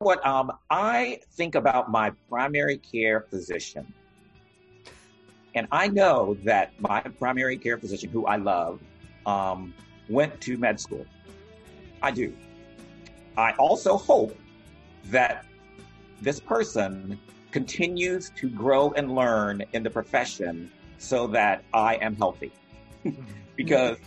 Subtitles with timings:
[0.00, 0.26] what?
[0.26, 3.92] Um, I think about my primary care physician.
[5.54, 8.80] And I know that my primary care physician, who I love,
[9.26, 9.74] um,
[10.08, 11.04] went to med school.
[12.00, 12.34] I do.
[13.36, 14.34] I also hope
[15.06, 15.44] that
[16.22, 17.18] this person
[17.50, 22.52] continues to grow and learn in the profession so that I am healthy.
[23.56, 23.98] because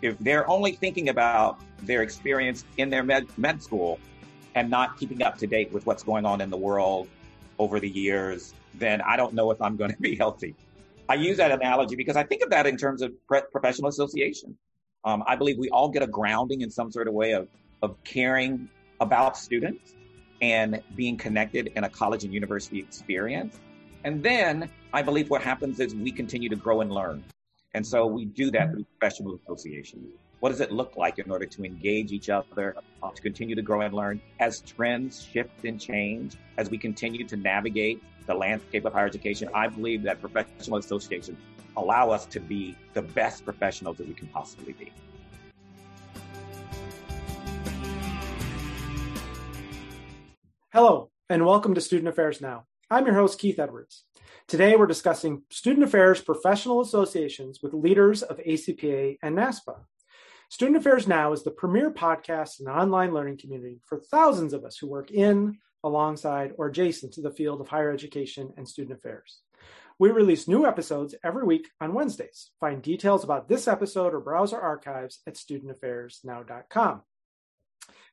[0.00, 3.98] if they're only thinking about their experience in their med, med school
[4.54, 7.08] and not keeping up to date with what's going on in the world
[7.58, 10.54] over the years, then I don't know if I'm going to be healthy.
[11.08, 14.56] I use that analogy because I think of that in terms of pre- professional association.
[15.04, 17.48] Um, I believe we all get a grounding in some sort of way of,
[17.82, 18.68] of caring
[19.00, 19.94] about students
[20.40, 23.58] and being connected in a college and university experience.
[24.04, 27.24] And then I believe what happens is we continue to grow and learn.
[27.74, 30.14] And so we do that through professional associations.
[30.40, 33.60] What does it look like in order to engage each other, uh, to continue to
[33.60, 38.86] grow and learn as trends shift and change, as we continue to navigate the landscape
[38.86, 39.50] of higher education?
[39.52, 41.38] I believe that professional associations
[41.76, 44.90] allow us to be the best professionals that we can possibly be.
[50.72, 52.64] Hello, and welcome to Student Affairs Now.
[52.90, 54.04] I'm your host, Keith Edwards.
[54.48, 59.80] Today, we're discussing Student Affairs Professional Associations with leaders of ACPA and NASPA.
[60.50, 64.76] Student Affairs Now is the premier podcast and online learning community for thousands of us
[64.76, 69.42] who work in, alongside, or adjacent to the field of higher education and student affairs.
[70.00, 72.50] We release new episodes every week on Wednesdays.
[72.58, 77.02] Find details about this episode or browse our archives at studentaffairsnow.com.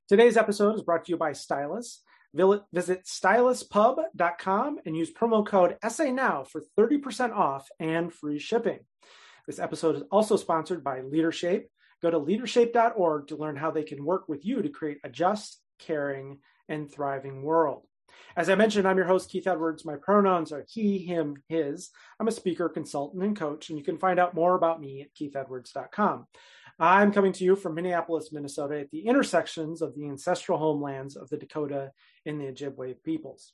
[0.08, 2.03] Today's episode is brought to you by Stylus,
[2.35, 8.81] Visit styluspub.com and use promo code SANOW for 30% off and free shipping.
[9.47, 11.65] This episode is also sponsored by Leadershape.
[12.01, 15.61] Go to leadershape.org to learn how they can work with you to create a just,
[15.79, 17.83] caring, and thriving world.
[18.35, 19.85] As I mentioned, I'm your host, Keith Edwards.
[19.85, 21.89] My pronouns are he, him, his.
[22.19, 25.15] I'm a speaker, consultant, and coach, and you can find out more about me at
[25.15, 26.27] keithedwards.com.
[26.80, 31.27] I'm coming to you from Minneapolis, Minnesota, at the intersections of the ancestral homelands of
[31.30, 31.91] the Dakota
[32.25, 33.53] and the Ojibwe peoples.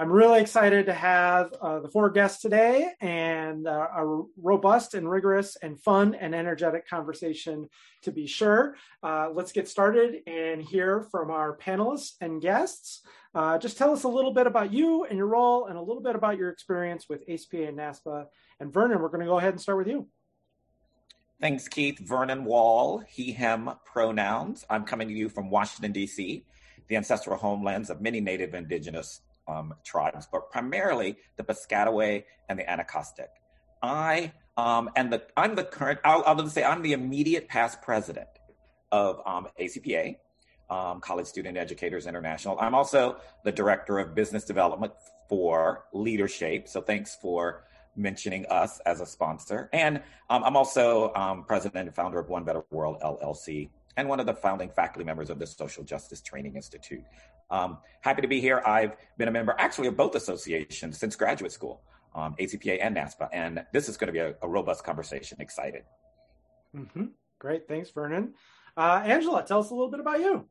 [0.00, 5.06] I'm really excited to have uh, the four guests today and uh, a robust and
[5.06, 7.68] rigorous and fun and energetic conversation
[8.04, 8.76] to be sure.
[9.02, 13.02] Uh, let's get started and hear from our panelists and guests.
[13.34, 16.02] Uh, just tell us a little bit about you and your role and a little
[16.02, 18.24] bit about your experience with ACPA and NASPA.
[18.58, 20.08] And Vernon, we're going to go ahead and start with you.
[21.42, 21.98] Thanks, Keith.
[21.98, 24.64] Vernon Wall, he, him pronouns.
[24.70, 26.46] I'm coming to you from Washington, D.C.,
[26.88, 32.68] the ancestral homelands of many Native Indigenous um, tribes, but primarily the Piscataway and the
[32.70, 33.30] Anacostic.
[33.82, 36.00] I um, and the I'm the current.
[36.04, 38.28] I'll, I'll say I'm the immediate past president
[38.92, 40.16] of um, ACPA,
[40.68, 42.58] um, College Student Educators International.
[42.60, 44.92] I'm also the director of business development
[45.28, 46.68] for Leadershape.
[46.68, 47.64] So thanks for
[47.96, 49.68] mentioning us as a sponsor.
[49.72, 54.18] And um, I'm also um, president and founder of One Better World LLC and one
[54.18, 57.04] of the founding faculty members of the Social Justice Training Institute.
[57.50, 58.62] Um, happy to be here.
[58.64, 61.82] I've been a member actually of both associations since graduate school,
[62.14, 63.28] um, ACPA and NASPA.
[63.30, 65.36] And this is going to be a, a robust conversation.
[65.38, 65.82] Excited.
[66.74, 67.06] Mm-hmm.
[67.38, 67.68] Great.
[67.68, 68.32] Thanks, Vernon.
[68.74, 70.48] Uh, Angela, tell us a little bit about you.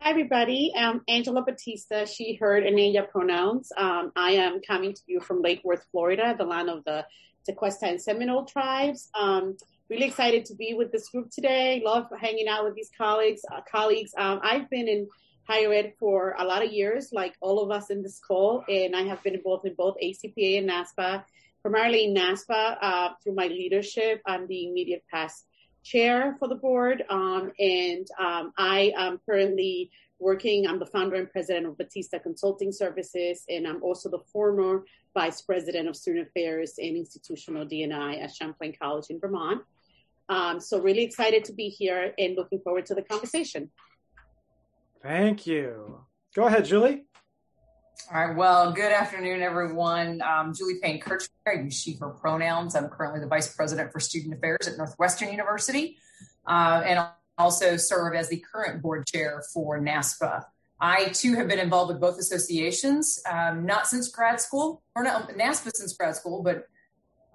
[0.00, 0.72] Hi, everybody.
[0.76, 3.72] I'm Angela Batista, she, heard and Anya pronouns.
[3.76, 7.04] Um, I am coming to you from Lake Worth, Florida, the land of the
[7.48, 9.10] Tequesta and Seminole tribes.
[9.18, 9.56] Um,
[9.90, 11.82] really excited to be with this group today.
[11.84, 13.42] Love hanging out with these colleagues.
[13.50, 15.08] Uh, colleagues, um, I've been in
[15.48, 18.94] higher ed for a lot of years, like all of us in this call, and
[18.94, 21.24] I have been involved in both ACPA and NASPA.
[21.62, 24.20] Primarily NASPA uh, through my leadership.
[24.26, 25.46] I'm the immediate past
[25.82, 27.02] chair for the board.
[27.08, 32.72] Um, and um, I am currently working, I'm the founder and president of Batista Consulting
[32.72, 34.84] Services, and I'm also the former
[35.14, 39.62] vice president of student affairs and institutional DNI at Champlain College in Vermont.
[40.28, 43.70] Um, so really excited to be here and looking forward to the conversation.
[45.02, 46.00] Thank you.
[46.34, 47.04] Go ahead, Julie.
[48.12, 48.36] All right.
[48.36, 50.22] Well, good afternoon, everyone.
[50.22, 51.28] Um, Julie Payne Kirchmeier.
[51.46, 52.74] I use she, her pronouns.
[52.74, 55.98] I'm currently the vice president for student affairs at Northwestern University
[56.46, 60.44] uh, and also serve as the current board chair for NASPA.
[60.80, 65.30] I too have been involved with both associations, um, not since grad school, or not
[65.30, 66.66] NASPA since grad school, but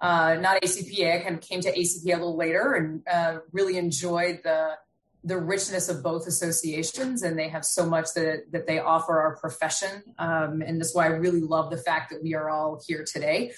[0.04, 1.16] uh, not ACPA.
[1.16, 4.76] I kind of came to ACPA a little later and uh, really enjoyed the
[5.26, 9.36] the richness of both associations and they have so much that, that they offer our
[9.36, 10.02] profession.
[10.18, 13.52] Um, and that's why I really love the fact that we are all here today.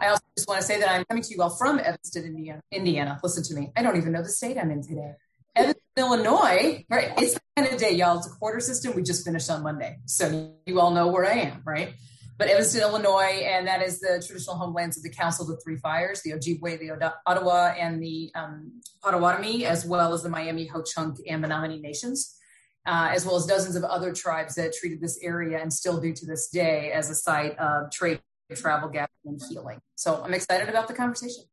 [0.00, 2.62] I also just want to say that I'm coming to you all from Evanston, Indiana.
[2.72, 3.20] Indiana.
[3.22, 3.72] Listen to me.
[3.76, 5.12] I don't even know the state I'm in today.
[5.54, 7.12] Evanston, Illinois, right?
[7.18, 8.16] It's the kind of day, y'all.
[8.16, 8.94] It's a quarter system.
[8.96, 9.98] We just finished on Monday.
[10.06, 11.92] So you all know where I am, right?
[12.38, 15.76] But Evanston, Illinois, and that is the traditional homelands of the Council of the Three
[15.76, 21.16] Fires, the Ojibwe, the Ottawa, and the um, Potawatomi, as well as the Miami, Ho-Chunk,
[21.26, 22.36] and Menominee nations,
[22.84, 26.12] uh, as well as dozens of other tribes that treated this area and still do
[26.12, 28.20] to this day as a site of trade,
[28.54, 29.80] travel, gathering, and healing.
[29.94, 31.44] So I'm excited about the conversation.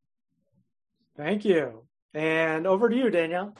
[1.15, 1.83] Thank you.
[2.13, 3.55] And over to you, Danielle.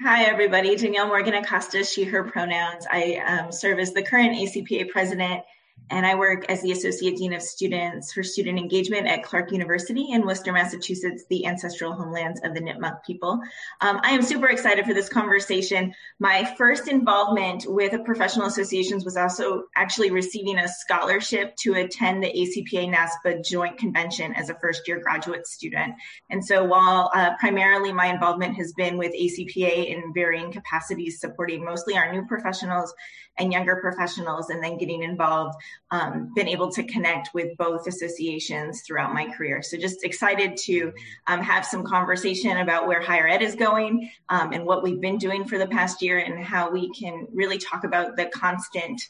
[0.00, 0.74] Hi, everybody.
[0.74, 2.84] Danielle Morgan Acosta, she, her pronouns.
[2.90, 5.44] I um, serve as the current ACPA president
[5.90, 10.12] and I work as the Associate Dean of Students for Student Engagement at Clark University
[10.12, 13.40] in Worcester, Massachusetts, the ancestral homelands of the Nipmuc people.
[13.80, 15.94] Um, I am super excited for this conversation.
[16.18, 22.32] My first involvement with professional associations was also actually receiving a scholarship to attend the
[22.32, 25.94] ACPA NASPA Joint Convention as a first year graduate student.
[26.30, 31.64] And so while uh, primarily my involvement has been with ACPA in varying capacities, supporting
[31.64, 32.94] mostly our new professionals
[33.38, 35.56] and younger professionals and then getting involved,
[35.90, 39.62] um, been able to connect with both associations throughout my career.
[39.62, 40.92] So just excited to
[41.26, 45.18] um, have some conversation about where higher ed is going um, and what we've been
[45.18, 49.02] doing for the past year and how we can really talk about the constant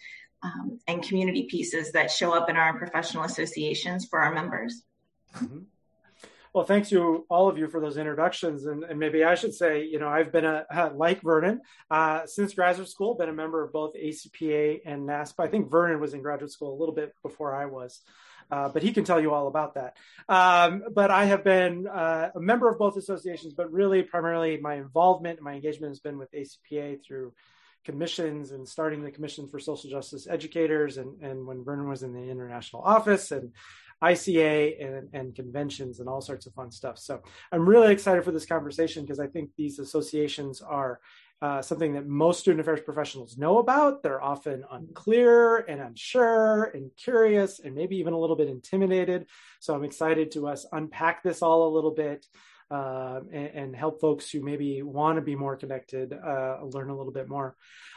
[0.43, 4.82] um, and community pieces that show up in our professional associations for our members.
[5.37, 5.61] Mm-hmm.
[6.55, 9.87] Well, thanks you all of you for those introductions, and, and maybe I should say,
[9.87, 11.61] you know, I've been a, like Vernon
[11.91, 15.41] uh, since graduate school, been a member of both ACPA and NASPA.
[15.41, 18.01] I think Vernon was in graduate school a little bit before I was,
[18.53, 19.97] uh, but he can tell you all about that.
[20.29, 24.75] Um, but I have been uh, a member of both associations, but really primarily my
[24.75, 27.33] involvement, and my engagement has been with ACPA through
[27.85, 32.15] commissions and starting the commission for social justice educators and, and when Vernon was in
[32.15, 33.53] the international office and
[34.05, 36.99] ICA and, and conventions and all sorts of fun stuff.
[36.99, 37.23] So
[37.53, 41.01] I'm really excited for this conversation because I think these associations are
[41.43, 44.03] uh, something that most student affairs professionals know about.
[44.03, 49.27] They're often unclear and unsure and curious and maybe even a little bit intimidated.
[49.61, 52.27] So I'm excited to us unpack this all a little bit
[52.70, 56.96] uh, and, and, help folks who maybe want to be more connected uh, learn a
[56.96, 57.55] little bit more.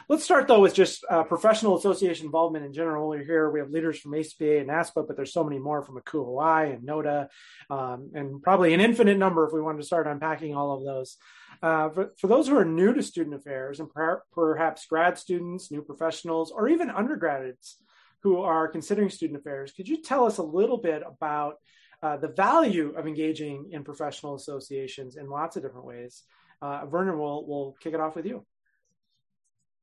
[0.08, 3.08] Let's start though with just uh, professional association involvement in general.
[3.08, 3.50] We're here.
[3.50, 6.84] We have leaders from ACPA and NASPA, but there's so many more from ACUHO-I and
[6.84, 7.28] NODA,
[7.70, 11.16] um, and probably an infinite number if we wanted to start unpacking all of those.
[11.62, 15.72] Uh, for, for, those who are new to student affairs and per- perhaps grad students,
[15.72, 17.78] new professionals, or even undergraduates
[18.22, 21.54] who are considering student affairs, could you tell us a little bit about
[22.02, 26.24] uh, the value of engaging in professional associations in lots of different ways.
[26.62, 28.44] Uh, we'll, we'll kick it off with you.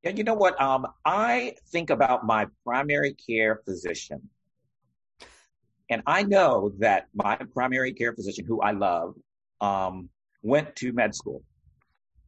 [0.03, 0.59] Yeah, you know what?
[0.61, 4.29] Um, I think about my primary care physician.
[5.89, 9.15] And I know that my primary care physician, who I love,
[9.61, 10.09] um,
[10.41, 11.43] went to med school.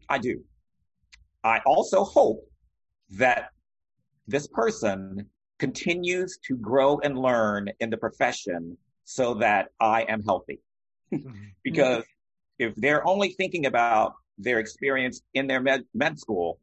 [0.09, 0.43] I do.
[1.43, 2.47] I also hope
[3.11, 3.49] that
[4.27, 5.27] this person
[5.59, 8.77] continues to grow and learn in the profession
[9.09, 10.59] so that I am healthy.
[11.63, 12.03] Because
[12.59, 16.59] if they're only thinking about their experience in their med, med school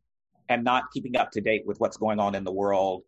[0.48, 3.02] and not keeping up to date with what's going on in the world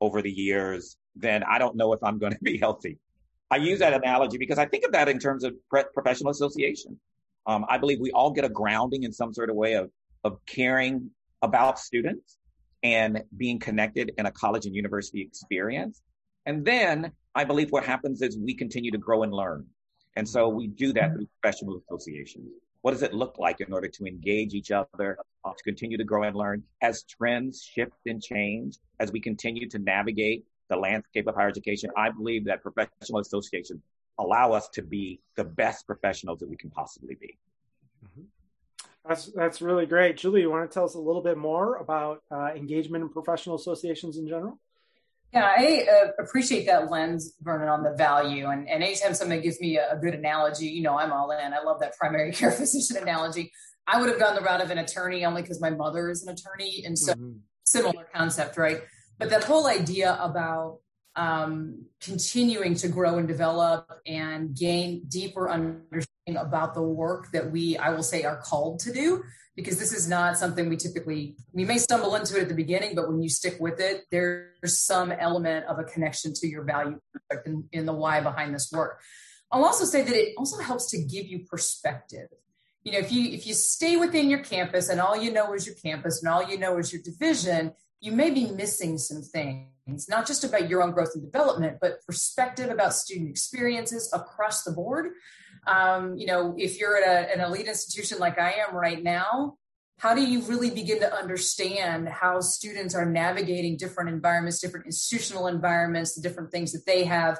[0.00, 2.98] over the years, then I don't know if I'm going to be healthy.
[3.50, 6.98] I use that analogy because I think of that in terms of pre- professional association.
[7.46, 9.90] Um, I believe we all get a grounding in some sort of way of,
[10.24, 11.10] of caring
[11.40, 12.38] about students
[12.82, 16.02] and being connected in a college and university experience.
[16.46, 19.66] And then I believe what happens is we continue to grow and learn.
[20.16, 22.50] And so we do that through professional associations.
[22.82, 26.04] What does it look like in order to engage each other, uh, to continue to
[26.04, 31.26] grow and learn as trends shift and change, as we continue to navigate the landscape
[31.26, 31.90] of higher education?
[31.96, 33.80] I believe that professional associations
[34.18, 37.38] allow us to be the best professionals that we can possibly be.
[38.04, 38.22] Mm-hmm.
[39.08, 40.42] That's that's really great, Julie.
[40.42, 44.16] You want to tell us a little bit more about uh, engagement in professional associations
[44.16, 44.58] in general?
[45.32, 48.48] Yeah, I uh, appreciate that lens, Vernon, on the value.
[48.48, 51.54] And, and anytime somebody gives me a, a, good analogy, you know, I'm all in.
[51.54, 53.50] I love that primary care physician analogy.
[53.86, 56.34] I would have gone the route of an attorney only because my mother is an
[56.34, 56.82] attorney.
[56.84, 57.38] And so, mm-hmm.
[57.64, 58.82] similar concept, right?
[59.18, 60.80] But that whole idea about
[61.16, 67.76] um, continuing to grow and develop and gain deeper understanding about the work that we,
[67.76, 69.22] I will say, are called to do.
[69.54, 72.94] Because this is not something we typically we may stumble into it at the beginning
[72.94, 76.98] but when you stick with it there's some element of a connection to your value
[77.44, 78.98] in, in the why behind this work.
[79.50, 82.28] I'll also say that it also helps to give you perspective.
[82.82, 85.66] You know if you if you stay within your campus and all you know is
[85.66, 90.08] your campus and all you know is your division you may be missing some things
[90.08, 94.72] not just about your own growth and development but perspective about student experiences across the
[94.72, 95.12] board
[95.66, 99.56] um, you know, if you're at a, an elite institution like I am right now,
[99.98, 105.46] how do you really begin to understand how students are navigating different environments, different institutional
[105.46, 107.38] environments, the different things that they have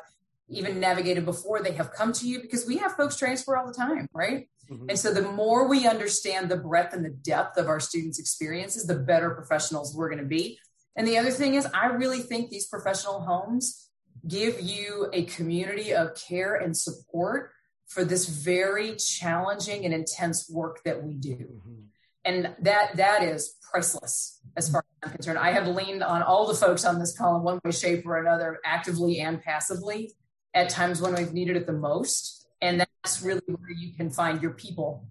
[0.49, 2.41] even navigated before they have come to you?
[2.41, 4.49] Because we have folks transfer all the time, right?
[4.73, 4.91] Mm-hmm.
[4.91, 8.87] And so the more we understand the breadth and the depth of our students' experiences,
[8.87, 10.59] the better professionals we're going to be.
[10.97, 13.89] And the other thing is, I really think these professional homes
[14.27, 17.53] give you a community of care and support
[17.87, 21.37] for this very challenging and intense work that we do.
[21.37, 21.83] Mm-hmm
[22.25, 25.39] and that that is priceless as far as I'm concerned.
[25.39, 28.19] I have leaned on all the folks on this call in one way, shape, or
[28.19, 30.13] another, actively and passively,
[30.55, 32.42] at times when we've needed it the most.
[32.63, 35.05] And that's really where you can find your people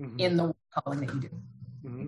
[0.00, 0.18] mm-hmm.
[0.18, 1.28] in the calling that you do.
[1.84, 2.06] Mm-hmm.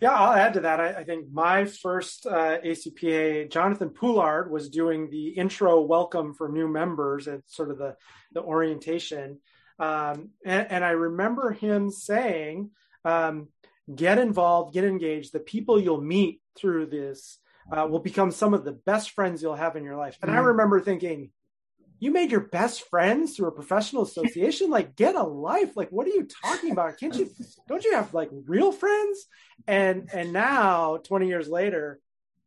[0.00, 0.80] Yeah, I'll add to that.
[0.80, 6.48] I, I think my first uh, ACPA, Jonathan Poullard, was doing the intro welcome for
[6.48, 7.94] new members at sort of the,
[8.32, 9.38] the orientation.
[9.78, 12.70] Um, and, and I remember him saying,
[13.04, 13.48] um,
[13.94, 15.32] get involved, get engaged.
[15.32, 17.38] The people you'll meet through this
[17.72, 20.18] uh, will become some of the best friends you'll have in your life.
[20.20, 20.40] And mm-hmm.
[20.40, 21.30] I remember thinking,
[22.00, 24.70] you made your best friends through a professional association?
[24.70, 25.76] Like get a life.
[25.76, 26.98] Like what are you talking about?
[26.98, 27.30] Can't you
[27.68, 29.26] don't you have like real friends?
[29.66, 32.00] And and now 20 years later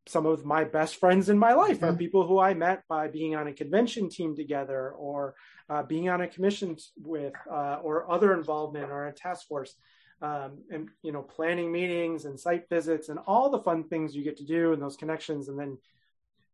[0.07, 1.97] some of my best friends in my life are mm-hmm.
[1.97, 5.35] people who i met by being on a convention team together or
[5.69, 9.75] uh, being on a commission with uh, or other involvement or a task force
[10.21, 14.23] um, and you know planning meetings and site visits and all the fun things you
[14.23, 15.47] get to do and those connections.
[15.47, 15.77] And then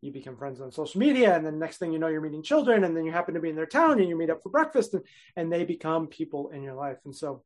[0.03, 2.83] you become friends on social media and then next thing you know you're meeting children
[2.83, 4.93] and then you happen to be in their town and you meet up for breakfast
[4.93, 5.03] and,
[5.35, 6.97] and they become people in your life.
[7.05, 7.43] And so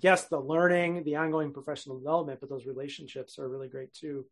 [0.00, 4.24] yes the learning the ongoing professional development but those relationships are really great too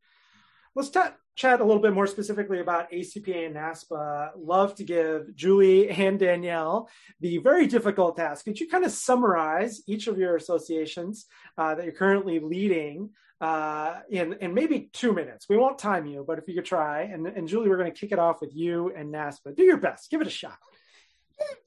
[0.76, 1.00] let's t-
[1.36, 4.32] chat a little bit more specifically about ACPA and NASPA.
[4.36, 6.88] Love to give Julie and Danielle
[7.20, 8.44] the very difficult task.
[8.44, 14.00] Could you kind of summarize each of your associations uh, that you're currently leading uh,
[14.10, 15.46] in, in maybe two minutes?
[15.48, 17.02] We won't time you, but if you could try.
[17.02, 19.56] And, and Julie, we're going to kick it off with you and NASPA.
[19.56, 20.10] Do your best.
[20.10, 20.58] Give it a shot.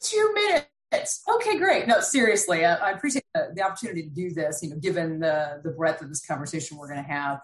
[0.02, 1.24] Two minutes.
[1.36, 1.88] Okay, great.
[1.88, 4.64] No, seriously, I, I appreciate the, the, opportunity to do this.
[4.64, 7.42] You know, given the the breadth of this conversation we're going to have.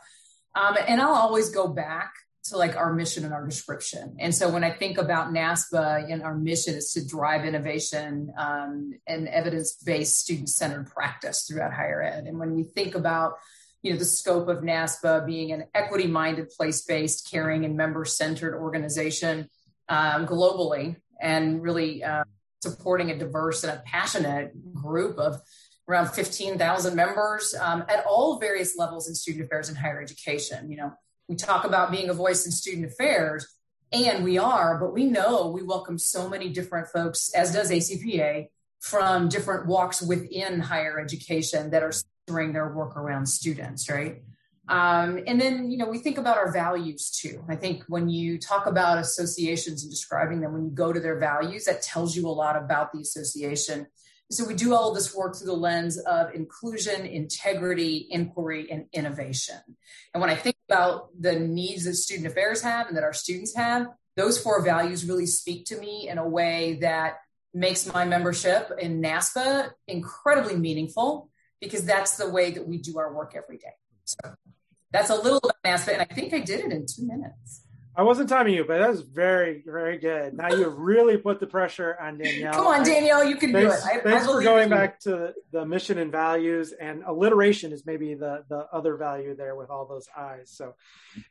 [0.55, 2.13] Um, and I'll always go back
[2.45, 4.17] to like our mission and our description.
[4.19, 8.93] And so when I think about NASPA and our mission is to drive innovation um,
[9.07, 12.25] and evidence-based student-centered practice throughout higher ed.
[12.27, 13.33] And when we think about
[13.81, 19.47] you know the scope of NASPA being an equity-minded, place-based, caring, and member-centered organization
[19.89, 22.23] um, globally, and really uh,
[22.63, 25.39] supporting a diverse and a passionate group of
[25.87, 30.69] around 15,000 members um, at all various levels in student affairs and higher education.
[30.69, 30.93] You know,
[31.27, 33.47] we talk about being a voice in student affairs,
[33.91, 38.47] and we are, but we know we welcome so many different folks, as does ACPA,
[38.81, 41.91] from different walks within higher education that are
[42.27, 44.21] centering their work around students, right?
[44.67, 47.43] Um, and then, you know, we think about our values too.
[47.47, 51.19] I think when you talk about associations and describing them, when you go to their
[51.19, 53.85] values, that tells you a lot about the association
[54.31, 59.59] so we do all this work through the lens of inclusion, integrity, inquiry, and innovation.
[60.13, 63.55] And when I think about the needs that student affairs have and that our students
[63.55, 67.17] have, those four values really speak to me in a way that
[67.53, 71.29] makes my membership in NASPA incredibly meaningful
[71.61, 73.73] because that's the way that we do our work every day.
[74.05, 74.35] So
[74.91, 77.64] that's a little about NASPA, and I think I did it in two minutes.
[77.97, 80.33] I wasn't timing you, but that was very, very good.
[80.33, 82.53] Now you really put the pressure on Danielle.
[82.53, 83.95] Come on, Danielle, you can thanks, do it.
[83.95, 88.13] I, thanks I for going back to the mission and values, and alliteration is maybe
[88.13, 90.49] the the other value there with all those I's.
[90.49, 90.75] So,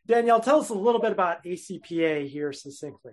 [0.07, 3.13] Danielle, tell us a little bit about ACPA here succinctly.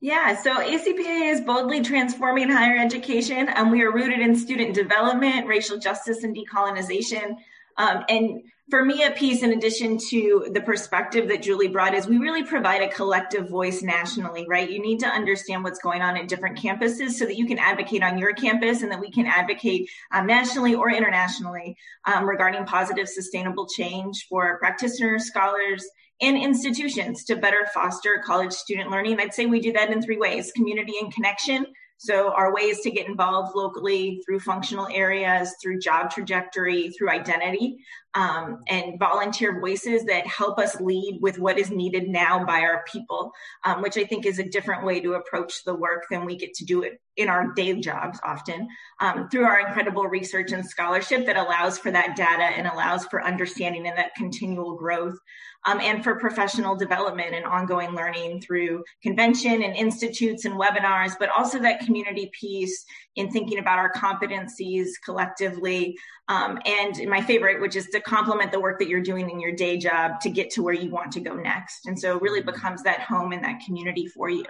[0.00, 5.46] Yeah, so ACPA is boldly transforming higher education, and we are rooted in student development,
[5.46, 7.36] racial justice, and decolonization.
[7.78, 12.06] Um, and for me, a piece in addition to the perspective that Julie brought is
[12.06, 14.70] we really provide a collective voice nationally, right?
[14.70, 18.02] You need to understand what's going on at different campuses so that you can advocate
[18.02, 23.06] on your campus and that we can advocate um, nationally or internationally um, regarding positive,
[23.06, 25.86] sustainable change for practitioners, scholars,
[26.22, 29.20] and institutions to better foster college student learning.
[29.20, 31.66] I'd say we do that in three ways community and connection
[31.96, 37.78] so, our ways to get involved locally through functional areas, through job trajectory, through identity,
[38.14, 42.84] um, and volunteer voices that help us lead with what is needed now by our
[42.90, 43.32] people,
[43.64, 46.54] um, which I think is a different way to approach the work than we get
[46.54, 48.68] to do it in our day jobs often.
[49.00, 53.24] Um, through our incredible research and scholarship that allows for that data and allows for
[53.24, 55.18] understanding and that continual growth
[55.66, 61.30] um, and for professional development and ongoing learning through convention and institutes and webinars, but
[61.30, 62.84] also that community piece,
[63.16, 65.96] in thinking about our competencies collectively.
[66.28, 69.52] Um, and my favorite, which is to complement the work that you're doing in your
[69.52, 71.86] day job to get to where you want to go next.
[71.86, 74.46] And so it really becomes that home and that community for you.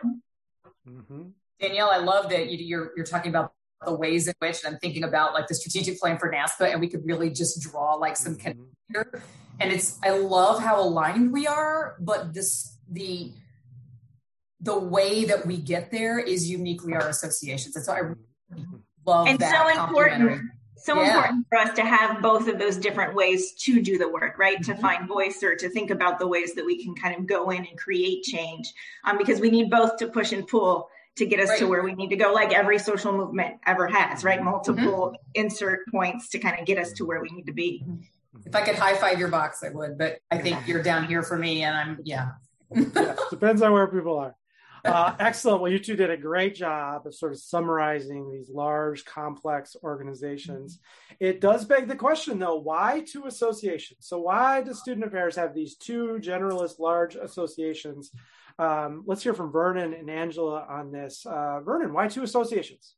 [0.88, 1.22] Mm-hmm.
[1.60, 3.54] Danielle, I love that you're, you're talking about
[3.84, 6.88] the ways in which I'm thinking about like the strategic plan for NASPA, and we
[6.88, 8.62] could really just draw like some mm-hmm.
[8.92, 9.22] here.
[9.60, 13.32] And it's I love how aligned we are, but this the
[14.60, 17.76] the way that we get there is uniquely our associations.
[17.76, 18.76] And so I mm-hmm.
[19.04, 19.74] love and that.
[19.74, 20.42] so important.
[20.84, 21.16] So yeah.
[21.16, 24.60] important for us to have both of those different ways to do the work, right?
[24.60, 24.72] Mm-hmm.
[24.72, 27.48] To find voice or to think about the ways that we can kind of go
[27.48, 28.70] in and create change,
[29.04, 31.60] um, because we need both to push and pull to get us right.
[31.60, 34.42] to where we need to go, like every social movement ever has, right?
[34.42, 35.16] Multiple mm-hmm.
[35.32, 37.82] insert points to kind of get us to where we need to be.
[38.44, 41.22] If I could high five your box, I would, but I think you're down here
[41.22, 42.32] for me, and I'm yeah.
[42.74, 44.34] yes, depends on where people are.
[44.84, 45.62] Uh, excellent.
[45.62, 50.78] Well, you two did a great job of sort of summarizing these large, complex organizations.
[51.20, 54.06] It does beg the question, though, why two associations?
[54.06, 58.10] So, why does Student Affairs have these two generalist large associations?
[58.58, 61.24] Um, let's hear from Vernon and Angela on this.
[61.24, 62.94] Uh, Vernon, why two associations?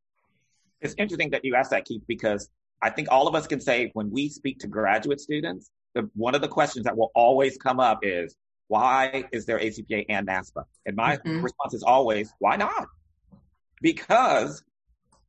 [0.80, 2.50] It's interesting that you asked that, Keith, because
[2.82, 6.34] I think all of us can say when we speak to graduate students, the, one
[6.34, 8.36] of the questions that will always come up is,
[8.68, 10.64] why is there ACPA and NASPA?
[10.84, 11.42] And my mm-hmm.
[11.42, 12.88] response is always, why not?
[13.80, 14.62] Because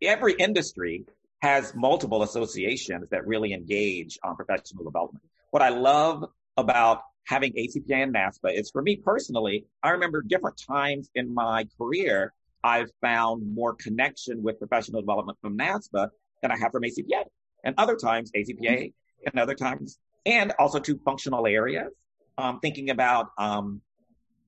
[0.02, 1.06] every industry
[1.42, 5.24] has multiple associations that really engage on professional development.
[5.52, 6.26] What I love
[6.56, 11.68] about having ACPA and NASPA is for me personally, I remember different times in my
[11.78, 16.10] career, I've found more connection with professional development from NASPA
[16.42, 17.26] than I have from ACPA.
[17.64, 18.94] And other times ACPA
[19.26, 21.92] and other times, and also to functional areas
[22.38, 23.82] um, thinking about um,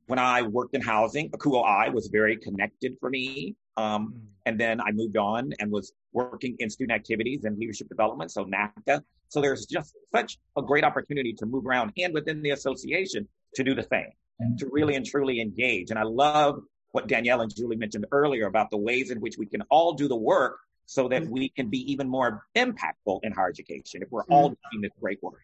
[0.07, 3.55] when I worked in housing, ACUHO-I I was very connected for me.
[3.77, 4.21] Um, mm.
[4.45, 8.45] and then I moved on and was working in student activities and leadership development, so
[8.45, 9.01] NACDA.
[9.29, 13.63] So there's just such a great opportunity to move around and within the association to
[13.63, 14.11] do the same,
[14.57, 15.91] to really and truly engage.
[15.91, 19.45] And I love what Danielle and Julie mentioned earlier about the ways in which we
[19.45, 21.29] can all do the work so that mm.
[21.29, 25.21] we can be even more impactful in higher education if we're all doing this great
[25.21, 25.43] work.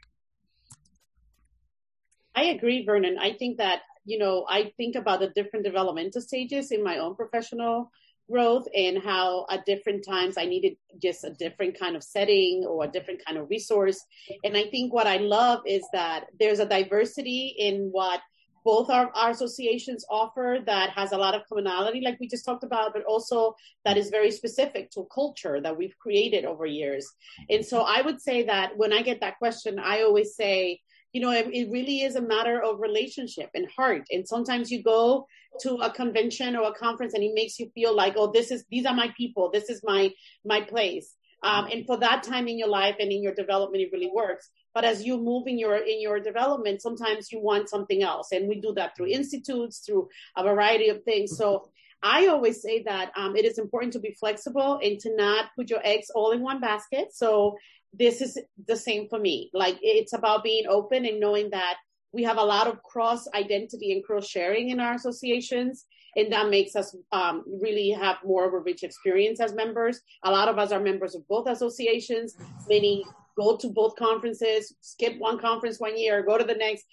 [2.36, 3.17] I agree, Vernon.
[3.17, 7.15] I think that, you know, I think about the different developmental stages in my own
[7.15, 7.91] professional
[8.30, 12.84] growth and how at different times I needed just a different kind of setting or
[12.84, 14.04] a different kind of resource.
[14.43, 18.21] And I think what I love is that there's a diversity in what
[18.63, 22.63] both our, our associations offer that has a lot of commonality, like we just talked
[22.63, 27.08] about, but also that is very specific to culture that we've created over years.
[27.48, 30.82] And so I would say that when I get that question, I always say,
[31.15, 34.04] you know, it, it, really is a matter of relationship and heart.
[34.12, 35.28] And sometimes you go
[35.62, 38.65] to a convention or a conference and it makes you feel like, oh, this is,
[38.69, 39.49] these are my people.
[39.49, 40.12] This is my,
[40.43, 41.15] my place.
[41.41, 44.49] Um, and for that time in your life and in your development, it really works.
[44.73, 48.34] But as you move in your, in your development, sometimes you want something else.
[48.34, 51.38] And we do that through institutes, through a variety of things.
[51.38, 51.69] So
[52.04, 55.69] I always say that um, it is important to be flexible and to not put
[55.69, 57.08] your eggs all in one basket.
[57.13, 57.58] So
[57.98, 59.50] this is the same for me.
[59.54, 61.76] Like it's about being open and knowing that
[62.12, 65.86] we have a lot of cross identity and cross sharing in our associations.
[66.16, 70.00] And that makes us um, really have more of a rich experience as members.
[70.24, 72.38] A lot of us are members of both associations.
[72.70, 73.06] Many
[73.38, 76.86] go to both conferences, skip one conference one year, go to the next.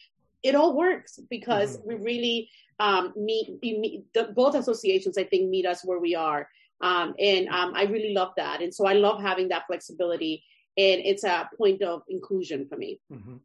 [0.43, 1.88] It all works because mm-hmm.
[1.88, 6.49] we really um, meet, meet the, both associations, I think, meet us where we are.
[6.81, 8.61] Um, and um, I really love that.
[8.61, 10.43] And so I love having that flexibility
[10.76, 13.00] and it's a point of inclusion for me.
[13.12, 13.37] Mm-hmm.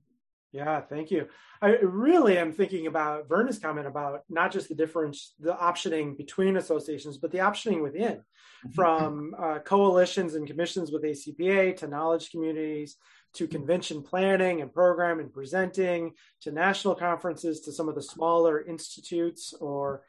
[0.53, 1.27] Yeah, thank you.
[1.61, 6.55] I really am thinking about Vernon's comment about not just the difference, the optioning between
[6.55, 8.71] associations, but the optioning within, mm-hmm.
[8.71, 12.95] from uh, coalitions and commissions with ACPA to knowledge communities
[13.33, 18.61] to convention planning and program and presenting to national conferences to some of the smaller
[18.63, 20.01] institutes or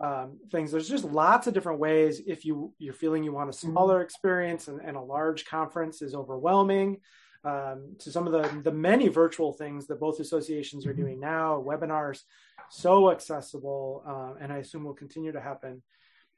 [0.00, 0.72] um, things.
[0.72, 2.20] There's just lots of different ways.
[2.26, 3.70] If you you're feeling you want a mm-hmm.
[3.70, 6.98] smaller experience and, and a large conference is overwhelming,
[7.44, 11.02] um, to some of the the many virtual things that both associations are mm-hmm.
[11.02, 12.22] doing now, webinars,
[12.70, 15.82] so accessible, uh, and I assume will continue to happen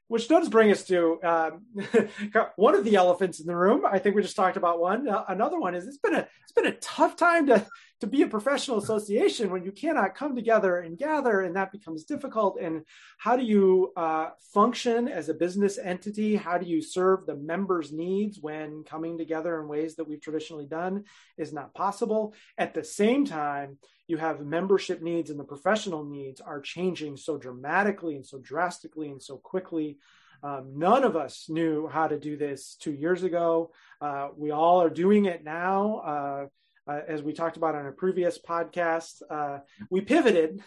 [0.07, 1.61] which does bring us to um,
[2.55, 3.85] one of the elephants in the room.
[3.85, 5.07] I think we just talked about one.
[5.07, 7.65] Uh, another one is it's been a it's been a tough time to
[7.99, 12.03] to be a professional association when you cannot come together and gather, and that becomes
[12.03, 12.59] difficult.
[12.61, 12.83] And
[13.17, 16.35] how do you uh, function as a business entity?
[16.35, 20.67] How do you serve the members' needs when coming together in ways that we've traditionally
[20.67, 21.05] done
[21.37, 22.35] is not possible?
[22.57, 27.37] At the same time, you have membership needs and the professional needs are changing so
[27.37, 29.97] dramatically and so drastically and so quickly.
[30.43, 33.71] Um, none of us knew how to do this two years ago.
[33.99, 35.97] Uh, we all are doing it now.
[35.97, 36.45] Uh,
[36.89, 40.63] uh, as we talked about on a previous podcast, uh, we pivoted.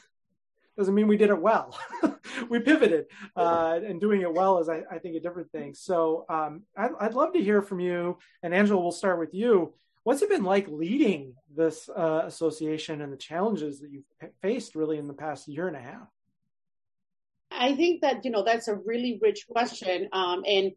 [0.77, 1.79] Doesn't mean we did it well.
[2.49, 5.75] we pivoted, uh, and doing it well is, I, I think, a different thing.
[5.75, 8.19] So um, I'd, I'd, love to hear from you.
[8.43, 9.75] And Angela, we'll start with you.
[10.03, 14.05] What's it been like leading this uh, association and the challenges that you've
[14.41, 16.09] faced really in the past year and a half?
[17.51, 20.73] I think that you know that's a really rich question, um, and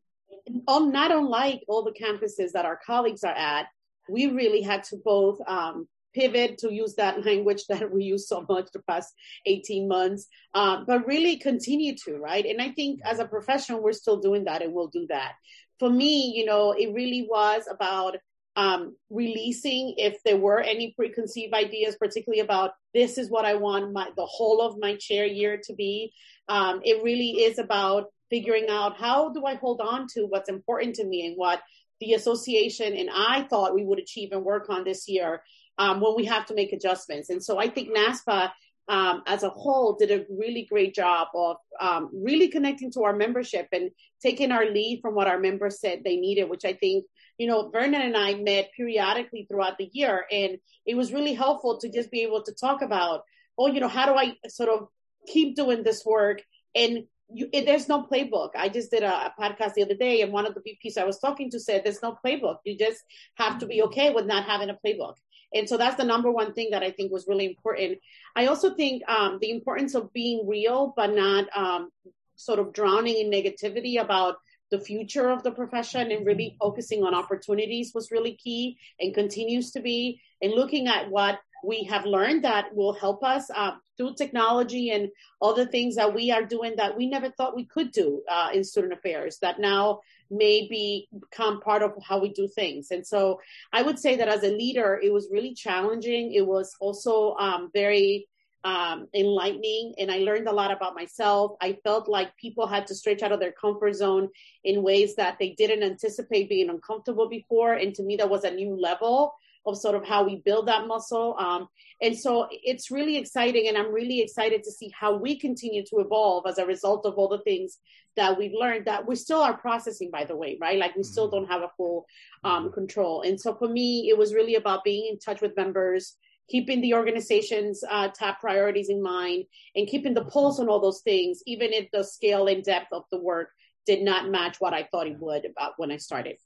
[0.67, 3.67] not unlike all the campuses that our colleagues are at,
[4.09, 8.45] we really had to both um, pivot to use that language that we use so
[8.49, 9.13] much the past
[9.45, 12.45] 18 months, um, but really continue to, right?
[12.45, 15.33] And I think as a profession, we're still doing that and we'll do that.
[15.79, 18.17] For me, you know, it really was about
[18.55, 23.93] um, releasing if there were any preconceived ideas, particularly about this is what I want
[23.93, 26.13] my, the whole of my chair year to be.
[26.47, 30.95] Um, it really is about figuring out how do I hold on to what's important
[30.95, 31.61] to me and what
[31.99, 35.41] the association and I thought we would achieve and work on this year
[35.77, 37.29] um, when we have to make adjustments.
[37.29, 38.51] And so I think NASPA
[38.89, 43.15] um, as a whole did a really great job of um, really connecting to our
[43.15, 47.05] membership and taking our lead from what our members said they needed, which I think,
[47.37, 50.25] you know, Vernon and I met periodically throughout the year.
[50.31, 53.23] And it was really helpful to just be able to talk about,
[53.57, 54.87] oh, you know, how do I sort of
[55.27, 56.41] keep doing this work
[56.75, 58.51] and you, it, there's no playbook.
[58.55, 61.05] I just did a, a, podcast the other day, and one of the VPs I
[61.05, 62.57] was talking to said, "There's no playbook.
[62.63, 63.01] You just
[63.35, 65.15] have to be okay with not having a playbook."
[65.53, 67.99] And so that's the number one thing that I think was really important.
[68.35, 71.89] I also think um, the importance of being real, but not um,
[72.35, 74.37] sort of drowning in negativity about
[74.73, 79.69] the future of the profession and really focusing on opportunities was really key and continues
[79.71, 80.19] to be.
[80.41, 85.09] And looking at what we have learned that will help us uh, through technology and
[85.39, 88.49] all the things that we are doing that we never thought we could do uh,
[88.51, 89.99] in student affairs that now
[90.31, 92.89] may be, become part of how we do things.
[92.89, 93.39] And so
[93.71, 96.33] I would say that as a leader, it was really challenging.
[96.33, 98.27] It was also um, very
[98.63, 101.53] um, enlightening and I learned a lot about myself.
[101.61, 104.29] I felt like people had to stretch out of their comfort zone
[104.63, 107.73] in ways that they didn't anticipate being uncomfortable before.
[107.73, 109.33] And to me, that was a new level
[109.65, 111.35] of sort of how we build that muscle.
[111.39, 111.67] Um,
[112.01, 115.99] and so it's really exciting, and I'm really excited to see how we continue to
[115.99, 117.79] evolve as a result of all the things
[118.15, 120.77] that we've learned that we still are processing, by the way, right?
[120.77, 121.45] Like we still mm-hmm.
[121.45, 122.05] don't have a full
[122.43, 122.73] um, mm-hmm.
[122.73, 123.21] control.
[123.21, 126.17] And so for me, it was really about being in touch with members,
[126.53, 129.43] keeping the organization's uh, top priorities in mind,
[129.75, 133.01] and keeping the pulse on all those things, even if the scale and depth of
[133.11, 133.49] the work
[133.87, 136.37] did not match what I thought it would about when I started.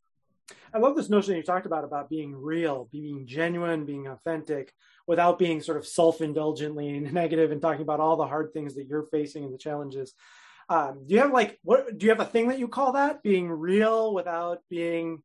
[0.73, 4.71] I love this notion you talked about about being real, being genuine, being authentic,
[5.07, 9.07] without being sort of self-indulgently negative and talking about all the hard things that you're
[9.11, 10.13] facing and the challenges.
[10.69, 11.97] Um, do you have like what?
[11.97, 15.21] Do you have a thing that you call that being real without being?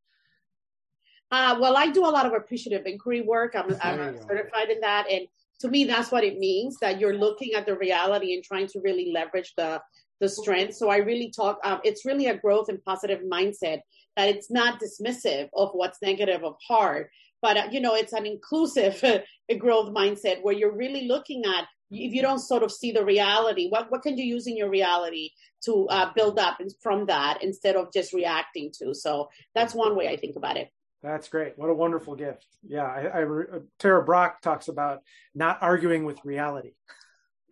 [1.33, 3.55] Uh, well, I do a lot of appreciative inquiry work.
[3.57, 5.27] I'm, I'm certified in that, and
[5.61, 8.81] to me, that's what it means that you're looking at the reality and trying to
[8.81, 9.81] really leverage the
[10.21, 10.75] the strength.
[10.75, 11.59] So I really talk.
[11.65, 13.81] Um, it's really a growth and positive mindset
[14.17, 17.09] that it's not dismissive of what's negative of hard,
[17.41, 19.03] but uh, you know it's an inclusive
[19.59, 23.69] growth mindset where you're really looking at if you don't sort of see the reality,
[23.71, 25.31] what what can you use in your reality
[25.65, 28.95] to uh, build up from that instead of just reacting to?
[28.95, 30.69] So that's one way I think about it.
[31.03, 31.55] That's great.
[31.57, 32.47] What a wonderful gift.
[32.63, 35.01] Yeah, I, I, uh, Tara Brach talks about
[35.35, 36.75] not arguing with reality,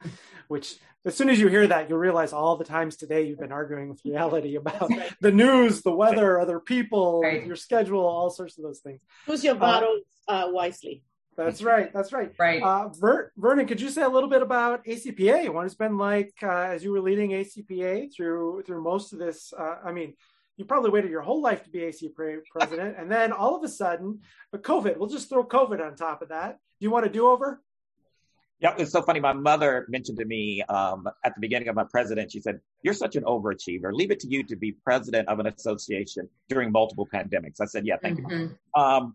[0.49, 3.53] which as soon as you hear that, you realize all the times today you've been
[3.53, 5.13] arguing with reality about right.
[5.21, 7.47] the news, the weather, other people, right.
[7.47, 9.01] your schedule, all sorts of those things.
[9.27, 11.03] Use your battles uh, uh, wisely.
[11.37, 11.91] That's right.
[11.95, 12.33] That's right.
[12.39, 12.63] Right.
[12.63, 15.49] Uh, Ver- Vernon, could you say a little bit about ACPA?
[15.53, 19.55] What it's been like uh, as you were leading ACPA through through most of this?
[19.59, 20.15] Uh, I mean,
[20.61, 23.69] you probably waited your whole life to be ACPA president, and then all of a
[23.69, 24.21] sudden,
[24.53, 24.99] but COVID.
[24.99, 26.59] We'll just throw COVID on top of that.
[26.79, 27.63] Do you want a do over?
[28.61, 29.21] Yeah, it's so funny.
[29.21, 32.93] My mother mentioned to me um, at the beginning of my president, she said, You're
[32.93, 33.91] such an overachiever.
[33.91, 37.63] Leave it to you to be president of an association during multiple pandemics.
[37.63, 38.53] I said, Yeah, thank mm-hmm.
[38.53, 38.59] you.
[38.75, 39.15] Um,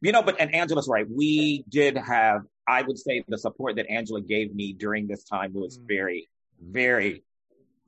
[0.00, 1.06] you know, but, and Angela's right.
[1.08, 5.52] We did have, I would say, the support that Angela gave me during this time
[5.52, 5.86] was mm.
[5.86, 6.28] very,
[6.60, 7.22] very,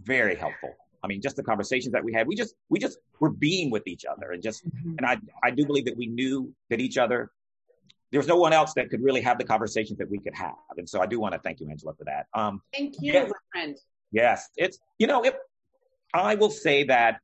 [0.04, 0.76] very helpful.
[1.02, 3.86] I mean, just the conversations that we had, we just, we just were being with
[3.86, 4.94] each other and just, mm-hmm.
[4.98, 7.30] and I, I do believe that we knew that each other
[8.12, 10.52] there's no one else that could really have the conversations that we could have.
[10.76, 12.26] And so I do want to thank you, Angela, for that.
[12.34, 13.76] Um, thank you, yes, friend.
[14.12, 15.34] Yes, it's you know, if
[16.12, 17.20] I will say that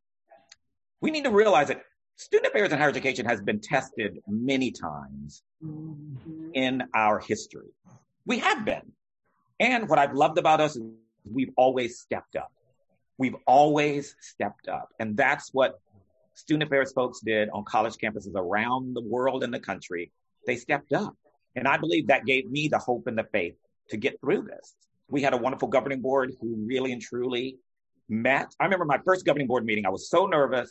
[1.00, 1.82] we need to realize that
[2.16, 6.50] student affairs in higher education has been tested many times mm-hmm.
[6.54, 7.68] in our history.
[8.24, 8.92] We have been.
[9.60, 10.82] And what I've loved about us is
[11.30, 12.50] we've always stepped up.
[13.18, 14.90] We've always stepped up.
[15.00, 15.80] And that's what
[16.34, 20.12] student affairs folks did on college campuses around the world and the country.
[20.46, 21.16] They stepped up.
[21.56, 23.56] And I believe that gave me the hope and the faith
[23.90, 24.76] to get through this.
[25.10, 27.56] We had a wonderful governing board who really and truly
[28.08, 28.54] met.
[28.60, 29.84] I remember my first governing board meeting.
[29.84, 30.70] I was so nervous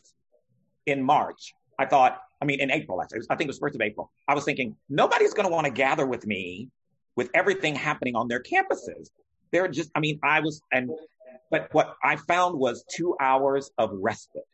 [0.86, 1.54] in March.
[1.78, 4.12] I thought, I mean, in April, I think it was first of April.
[4.28, 6.70] I was thinking, nobody's going to want to gather with me
[7.16, 9.10] with everything happening on their campuses.
[9.52, 10.90] They're just, I mean, I was, and,
[11.50, 14.48] but what I found was two hours of respite.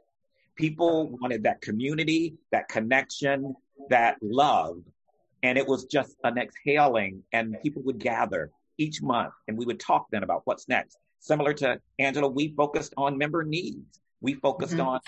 [0.55, 3.55] People wanted that community, that connection,
[3.89, 4.77] that love.
[5.41, 9.79] And it was just an exhaling, and people would gather each month and we would
[9.79, 10.97] talk then about what's next.
[11.19, 13.99] Similar to Angela, we focused on member needs.
[14.21, 14.87] We focused mm-hmm.
[14.87, 14.99] on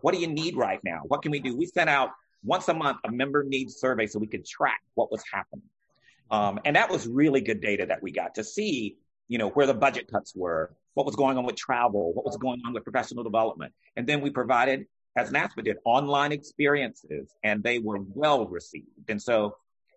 [0.00, 1.02] what do you need right now?
[1.04, 1.56] What can we do?
[1.56, 2.10] We sent out
[2.44, 5.64] once a month a member needs survey so we could track what was happening.
[6.30, 8.96] Um, and that was really good data that we got to see,
[9.28, 12.36] you know, where the budget cuts were, what was going on with travel, what was
[12.36, 13.72] going on with professional development.
[13.96, 19.08] And then we provided, as NASPA did, online experiences and they were well received.
[19.08, 19.56] And so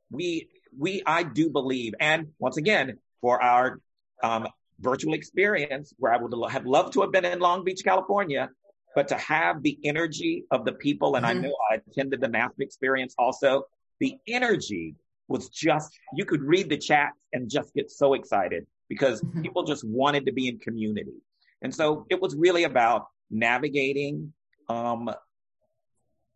[0.10, 3.80] we, we, I do believe, and once again, for our
[4.24, 4.48] um,
[4.80, 8.50] virtual experience where I would have loved to have been in Long Beach, California,
[8.94, 11.38] but to have the energy of the people, and mm-hmm.
[11.38, 13.64] I know I attended the NASPA experience also,
[14.00, 14.96] the energy
[15.28, 19.42] was just, you could read the chat and just get so excited because mm-hmm.
[19.42, 21.22] people just wanted to be in community.
[21.62, 24.34] And so it was really about navigating
[24.70, 25.10] um,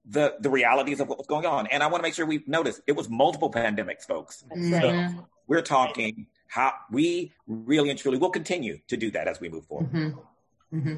[0.05, 1.67] the the realities of what was going on.
[1.67, 4.43] And I want to make sure we notice it was multiple pandemics, folks.
[4.69, 5.09] So
[5.47, 9.65] we're talking how we really and truly will continue to do that as we move
[9.65, 9.91] forward.
[9.91, 10.77] Mm-hmm.
[10.77, 10.97] Mm-hmm.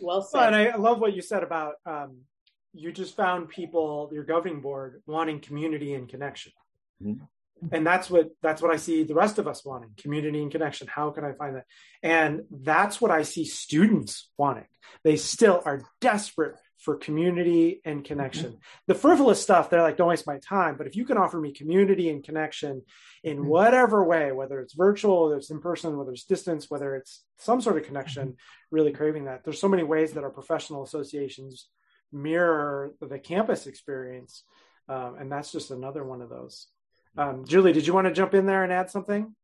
[0.00, 0.38] Well said.
[0.38, 2.18] Well, and I love what you said about um,
[2.74, 6.52] you just found people, your governing board, wanting community and connection.
[7.02, 7.24] Mm-hmm.
[7.72, 10.88] And that's what that's what I see the rest of us wanting community and connection.
[10.88, 11.64] How can I find that?
[12.02, 14.66] And that's what I see students wanting.
[15.04, 18.50] They still are desperate for community and connection.
[18.50, 18.58] Mm-hmm.
[18.88, 20.76] The frivolous stuff, they're like, don't waste my time.
[20.76, 22.82] But if you can offer me community and connection
[23.24, 23.48] in mm-hmm.
[23.48, 27.60] whatever way, whether it's virtual, whether it's in person, whether it's distance, whether it's some
[27.60, 28.36] sort of connection, mm-hmm.
[28.70, 29.42] really craving that.
[29.44, 31.68] There's so many ways that our professional associations
[32.12, 34.44] mirror the campus experience.
[34.88, 36.68] Um, and that's just another one of those.
[37.16, 39.34] Um, Julie, did you want to jump in there and add something?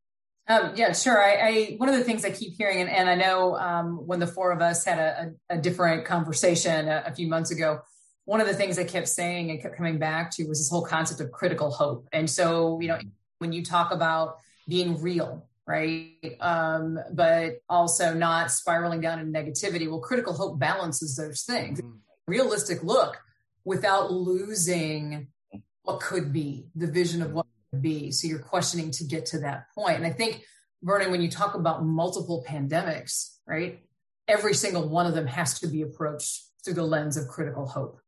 [0.49, 1.23] Um, yeah, sure.
[1.23, 4.19] I, I, one of the things I keep hearing, and, and I know um, when
[4.19, 7.81] the four of us had a, a, a different conversation a, a, few months ago,
[8.25, 10.85] one of the things I kept saying and kept coming back to was this whole
[10.85, 12.09] concept of critical hope.
[12.13, 12.99] And so, you know,
[13.39, 14.37] when you talk about
[14.69, 21.17] being real, right, um, but also not spiraling down in negativity, well, critical hope balances
[21.17, 21.81] those things.
[21.81, 21.97] Mm-hmm.
[22.27, 23.21] Realistic look
[23.65, 25.29] without losing
[25.83, 27.47] what could be the vision of what
[27.81, 28.11] be.
[28.11, 29.97] So you're questioning to get to that point.
[29.97, 30.45] And I think,
[30.83, 33.81] Vernon, when you talk about multiple pandemics, right,
[34.29, 37.99] every single one of them has to be approached through the lens of critical hope.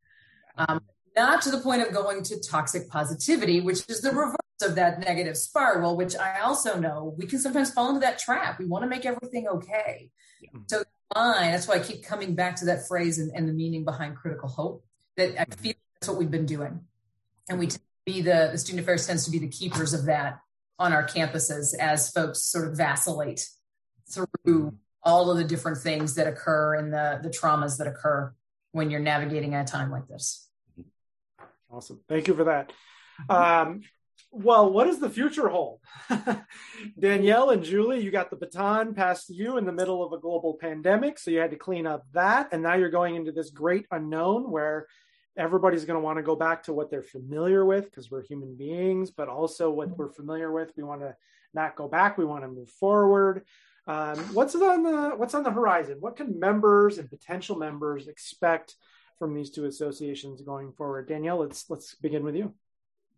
[0.57, 0.81] Um,
[1.15, 4.99] not to the point of going to toxic positivity, which is the reverse of that
[4.99, 8.59] negative spiral, which I also know we can sometimes fall into that trap.
[8.59, 10.09] We want to make everything okay.
[10.41, 10.49] Yeah.
[10.67, 11.51] So, fine.
[11.51, 14.49] That's why I keep coming back to that phrase and, and the meaning behind critical
[14.49, 14.85] hope.
[15.17, 16.81] That I feel that's what we've been doing,
[17.49, 17.69] and we
[18.05, 20.39] be the, the student affairs tends to be the keepers of that
[20.77, 23.47] on our campuses as folks sort of vacillate
[24.09, 28.33] through all of the different things that occur and the, the traumas that occur
[28.71, 30.49] when you're navigating a time like this.
[31.71, 32.01] Awesome.
[32.07, 32.73] Thank you for that.
[33.29, 33.81] Um,
[34.31, 35.79] well, what does the future hold?
[36.99, 40.17] Danielle and Julie, you got the baton passed to you in the middle of a
[40.17, 41.17] global pandemic.
[41.17, 42.49] So you had to clean up that.
[42.51, 44.87] And now you're going into this great unknown where
[45.37, 48.55] everybody's going to want to go back to what they're familiar with because we're human
[48.55, 50.71] beings, but also what we're familiar with.
[50.77, 51.15] We want to
[51.53, 52.17] not go back.
[52.17, 53.43] We want to move forward.
[53.87, 55.97] Um, what's on the what's on the horizon?
[55.99, 58.75] What can members and potential members expect
[59.19, 61.07] from these two associations going forward?
[61.07, 62.53] Danielle, let's let's begin with you.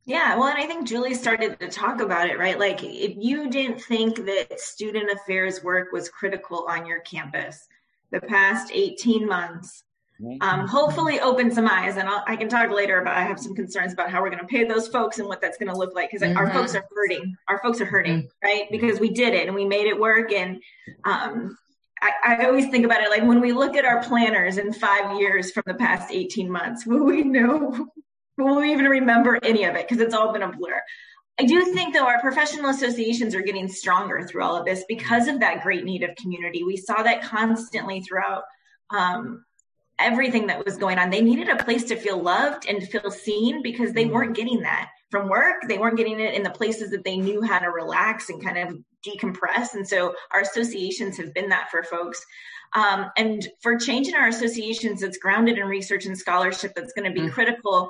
[0.05, 2.57] Yeah, well, and I think Julie started to talk about it, right?
[2.57, 7.67] Like, if you didn't think that student affairs work was critical on your campus,
[8.11, 9.83] the past 18 months
[10.41, 13.53] um, hopefully open some eyes and I'll, i can talk later about i have some
[13.55, 15.95] concerns about how we're going to pay those folks and what that's going to look
[15.95, 16.37] like because mm-hmm.
[16.37, 18.47] our folks are hurting our folks are hurting mm-hmm.
[18.47, 20.61] right because we did it and we made it work and
[21.05, 21.57] um,
[22.01, 25.19] I, I, always think about it like when we look at our planners in five
[25.19, 27.87] years from the past 18 months will we know
[28.37, 30.81] will we even remember any of it because it's all been a blur
[31.39, 35.27] I do think, though, our professional associations are getting stronger through all of this because
[35.27, 36.63] of that great need of community.
[36.63, 38.41] We saw that constantly throughout
[38.89, 39.45] um,
[39.99, 41.09] everything that was going on.
[41.09, 44.13] They needed a place to feel loved and feel seen because they mm-hmm.
[44.13, 44.89] weren't getting that.
[45.09, 45.63] from work.
[45.67, 48.57] They weren't getting it in the places that they knew how to relax and kind
[48.57, 49.73] of decompress.
[49.73, 52.25] And so our associations have been that for folks.
[52.75, 57.13] Um, and for changing our associations that's grounded in research and scholarship that's going to
[57.13, 57.33] be mm-hmm.
[57.33, 57.89] critical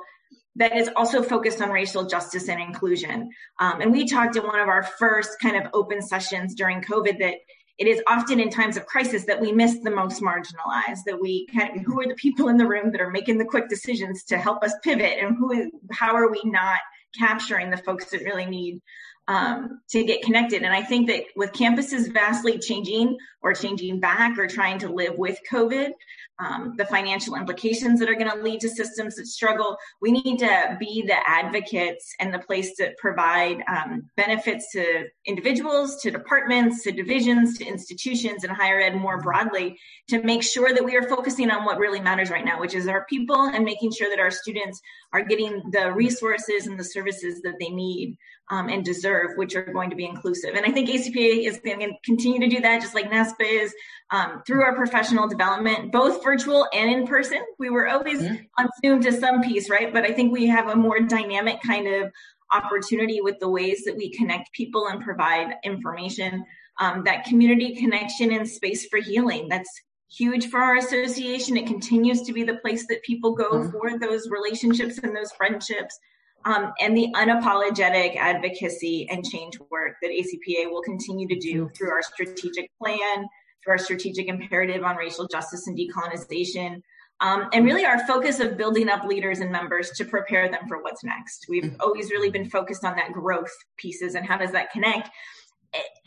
[0.58, 3.30] that is also focused on racial justice and inclusion.
[3.60, 7.18] Um, and we talked in one of our first kind of open sessions during COVID
[7.20, 7.34] that
[7.78, 11.46] it is often in times of crisis that we miss the most marginalized that we
[11.52, 14.36] of, who are the people in the room that are making the quick decisions to
[14.36, 16.80] help us pivot and who how are we not
[17.16, 18.82] capturing the folks that really need
[19.28, 20.62] um, to get connected.
[20.62, 25.16] And I think that with campuses vastly changing or changing back or trying to live
[25.16, 25.90] with COVID,
[26.38, 29.76] um, the financial implications that are going to lead to systems that struggle.
[30.00, 36.00] We need to be the advocates and the place to provide um, benefits to individuals,
[36.02, 40.84] to departments, to divisions, to institutions, and higher ed more broadly to make sure that
[40.84, 43.92] we are focusing on what really matters right now, which is our people and making
[43.92, 44.80] sure that our students
[45.12, 48.16] are getting the resources and the services that they need
[48.50, 50.54] um, and deserve, which are going to be inclusive.
[50.54, 53.74] And I think ACPA is going to continue to do that, just like NASPA is,
[54.10, 57.38] um, through our professional development, both virtual and in person.
[57.58, 58.44] We were always mm-hmm.
[58.58, 59.92] on Zoom to some piece, right?
[59.92, 62.12] But I think we have a more dynamic kind of
[62.50, 66.44] opportunity with the ways that we connect people and provide information.
[66.80, 69.48] Um, that community connection and space for healing.
[69.48, 69.68] That's
[70.10, 71.56] huge for our association.
[71.56, 73.70] It continues to be the place that people go mm-hmm.
[73.70, 75.98] for those relationships and those friendships
[76.44, 81.90] um, and the unapologetic advocacy and change work that ACPA will continue to do through
[81.90, 83.26] our strategic plan,
[83.62, 86.80] through our strategic imperative on racial justice and decolonization,
[87.20, 90.82] um, and really our focus of building up leaders and members to prepare them for
[90.82, 91.46] what's next.
[91.48, 91.80] We've mm-hmm.
[91.80, 95.10] always really been focused on that growth pieces and how does that connect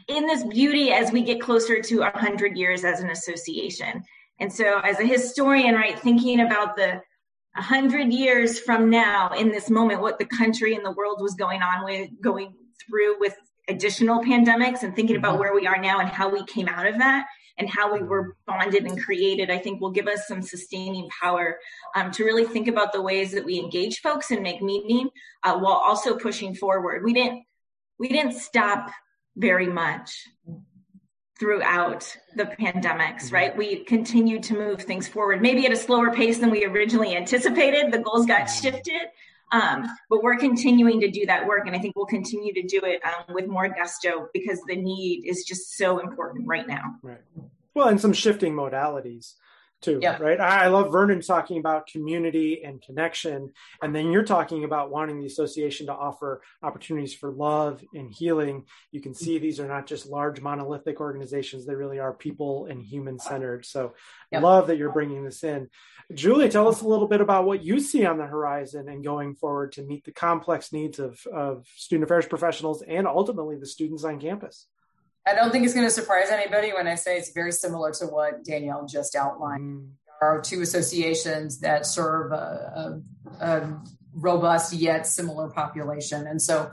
[0.07, 4.03] in this beauty as we get closer to 100 years as an association.
[4.39, 7.01] And so, as a historian, right, thinking about the
[7.55, 11.35] a hundred years from now in this moment what the country and the world was
[11.35, 12.53] going on with going
[12.87, 13.35] through with
[13.67, 15.41] additional pandemics and thinking about mm-hmm.
[15.41, 17.25] where we are now and how we came out of that
[17.57, 21.57] and how we were bonded and created i think will give us some sustaining power
[21.95, 25.09] um, to really think about the ways that we engage folks and make meaning
[25.43, 27.03] uh, while also pushing forward.
[27.03, 27.43] We didn't
[27.99, 28.89] we didn't stop
[29.35, 30.27] very much
[31.41, 33.35] throughout the pandemics, mm-hmm.
[33.35, 33.57] right?
[33.57, 37.91] We continued to move things forward, maybe at a slower pace than we originally anticipated.
[37.91, 38.61] The goals got mm-hmm.
[38.61, 39.07] shifted,
[39.51, 41.65] um, but we're continuing to do that work.
[41.65, 45.23] And I think we'll continue to do it um, with more gusto because the need
[45.25, 46.95] is just so important right now.
[47.01, 47.21] Right.
[47.73, 49.33] Well, and some shifting modalities
[49.81, 50.17] too, yeah.
[50.19, 50.39] right?
[50.39, 53.51] I love Vernon talking about community and connection.
[53.81, 58.65] And then you're talking about wanting the association to offer opportunities for love and healing.
[58.91, 62.81] You can see these are not just large monolithic organizations, they really are people and
[62.81, 63.65] human centered.
[63.65, 63.93] So
[64.31, 64.39] yeah.
[64.39, 65.69] love that you're bringing this in.
[66.13, 69.35] Julie, tell us a little bit about what you see on the horizon and going
[69.35, 74.03] forward to meet the complex needs of, of student affairs professionals and ultimately the students
[74.03, 74.67] on campus.
[75.25, 78.07] I don't think it's going to surprise anybody when I say it's very similar to
[78.07, 79.61] what Danielle just outlined.
[79.61, 79.89] Mm.
[80.19, 83.01] There are two associations that serve a,
[83.39, 83.81] a, a,
[84.13, 86.27] robust yet similar population.
[86.27, 86.69] And so,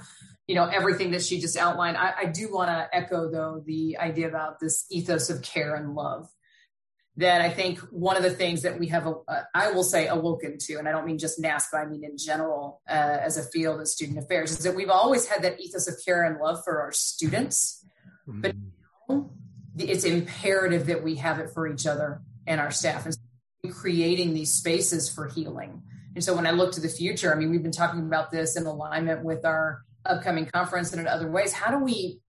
[0.49, 3.97] you know, everything that she just outlined, I, I do want to echo, though, the
[3.99, 6.29] idea about this ethos of care and love.
[7.17, 10.57] That I think one of the things that we have, uh, I will say, awoken
[10.59, 13.81] to, and I don't mean just NASPA, I mean in general uh, as a field
[13.81, 16.81] of student affairs, is that we've always had that ethos of care and love for
[16.81, 17.85] our students
[18.29, 18.41] Mm-hmm.
[18.41, 18.55] But
[19.09, 19.31] now
[19.79, 23.17] it's imperative that we have it for each other and our staff and
[23.73, 25.83] creating these spaces for healing.
[26.15, 28.57] And so when I look to the future, I mean, we've been talking about this
[28.57, 31.53] in alignment with our upcoming conference and in other ways.
[31.53, 32.21] How do we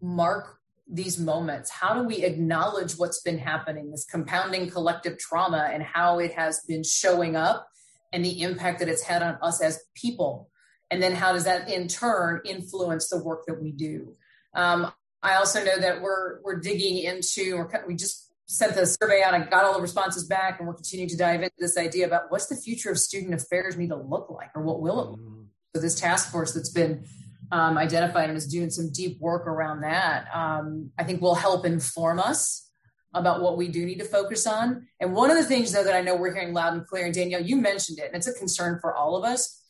[0.00, 1.70] mark these moments?
[1.70, 6.60] How do we acknowledge what's been happening, this compounding collective trauma, and how it has
[6.66, 7.68] been showing up
[8.12, 10.50] and the impact that it's had on us as people?
[10.90, 14.14] And then how does that in turn influence the work that we do?
[14.54, 14.92] Um,
[15.26, 19.34] I also know that we're we're digging into we're, we just sent the survey out
[19.34, 22.30] and got all the responses back, and we're continuing to dive into this idea about
[22.30, 25.10] what's the future of student affairs need to look like, or what will it?
[25.10, 25.46] Look like?
[25.74, 27.04] So this task force that's been
[27.50, 31.66] um, identified and is doing some deep work around that, um, I think will help
[31.66, 32.70] inform us
[33.12, 34.86] about what we do need to focus on.
[35.00, 37.14] And one of the things, though, that I know we're hearing loud and clear, and
[37.14, 39.60] Danielle, you mentioned it, and it's a concern for all of us,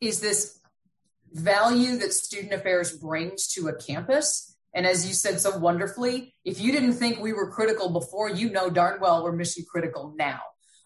[0.00, 0.58] is this
[1.32, 6.60] value that student affairs brings to a campus and as you said so wonderfully, if
[6.60, 10.40] you didn't think we were critical before, you know darn well we're mission critical now.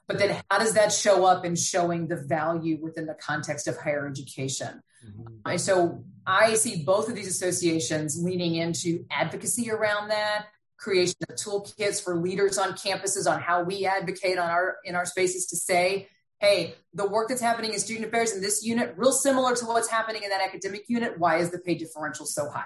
[0.09, 3.77] But then how does that show up in showing the value within the context of
[3.77, 4.81] higher education?
[5.05, 5.51] Mm-hmm.
[5.51, 10.47] And so I see both of these associations leaning into advocacy around that,
[10.79, 15.07] creation of toolkits for leaders on campuses on how we advocate on our in our
[15.07, 16.09] spaces to say
[16.41, 19.89] hey, the work that's happening in student affairs in this unit, real similar to what's
[19.89, 21.19] happening in that academic unit.
[21.19, 22.65] Why is the pay differential so high?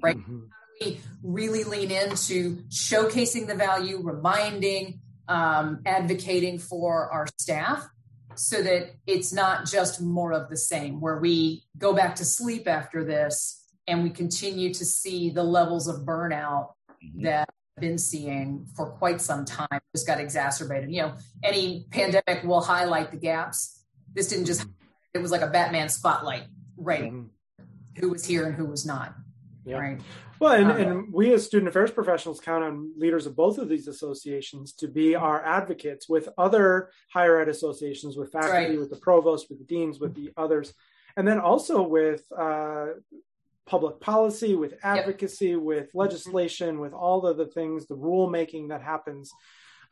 [0.00, 0.16] Right?
[0.16, 0.44] Mm-hmm.
[0.80, 7.86] We really lean into showcasing the value, reminding, um, advocating for our staff
[8.34, 12.66] so that it's not just more of the same, where we go back to sleep
[12.66, 16.72] after this and we continue to see the levels of burnout
[17.04, 17.24] mm-hmm.
[17.24, 20.90] that I've been seeing for quite some time just got exacerbated.
[20.90, 23.84] You know, any pandemic will highlight the gaps.
[24.14, 24.72] This didn't just, mm-hmm.
[25.12, 26.44] it was like a Batman spotlight,
[26.78, 27.12] right?
[27.12, 27.24] Mm-hmm.
[27.98, 29.14] Who was here and who was not.
[29.64, 29.78] Yeah.
[29.78, 30.00] Right.
[30.38, 33.68] Well, and, um, and we as student affairs professionals count on leaders of both of
[33.68, 38.78] these associations to be our advocates with other higher ed associations, with faculty, right.
[38.78, 40.72] with the provost, with the deans, with the others,
[41.16, 42.86] and then also with uh,
[43.66, 45.60] public policy, with advocacy, yep.
[45.60, 49.30] with legislation, with all of the things, the rulemaking that happens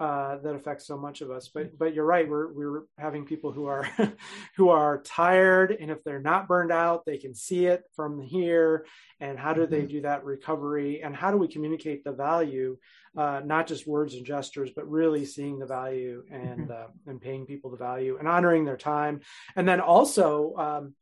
[0.00, 1.48] uh, that affects so much of us.
[1.48, 2.28] But but you're right.
[2.28, 3.88] We're we're having people who are
[4.56, 8.86] who are tired, and if they're not burned out, they can see it from here.
[9.20, 9.88] And how do they mm-hmm.
[9.88, 11.02] do that recovery?
[11.02, 12.78] And how do we communicate the value,
[13.16, 16.72] uh, not just words and gestures, but really seeing the value and mm-hmm.
[16.72, 19.20] uh, and paying people the value and honoring their time,
[19.56, 20.54] and then also.
[20.56, 20.94] Um,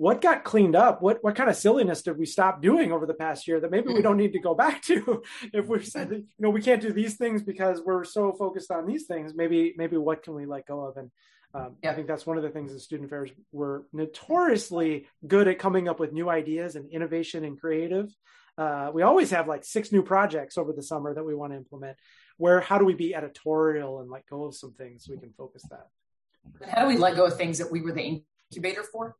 [0.00, 1.02] what got cleaned up?
[1.02, 3.88] What what kind of silliness did we stop doing over the past year that maybe
[3.88, 4.02] we hmm.
[4.02, 5.22] don't need to go back to?
[5.52, 8.86] if we said, you know, we can't do these things because we're so focused on
[8.86, 10.96] these things, maybe maybe what can we let go of?
[10.96, 11.10] And
[11.52, 11.90] um, yeah.
[11.90, 15.86] I think that's one of the things that student affairs were notoriously good at coming
[15.86, 18.08] up with new ideas and innovation and creative.
[18.56, 21.58] Uh, we always have like six new projects over the summer that we want to
[21.58, 21.98] implement.
[22.38, 25.34] Where how do we be editorial and let go of some things so we can
[25.36, 25.88] focus that?
[26.70, 29.14] How do we let go of things that we were the incubator for?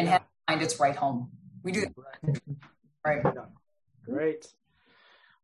[0.00, 0.18] And yeah.
[0.48, 1.30] find its right home.
[1.62, 2.40] We do that.
[3.04, 3.20] Right.
[3.24, 3.44] Yeah.
[4.04, 4.46] Great.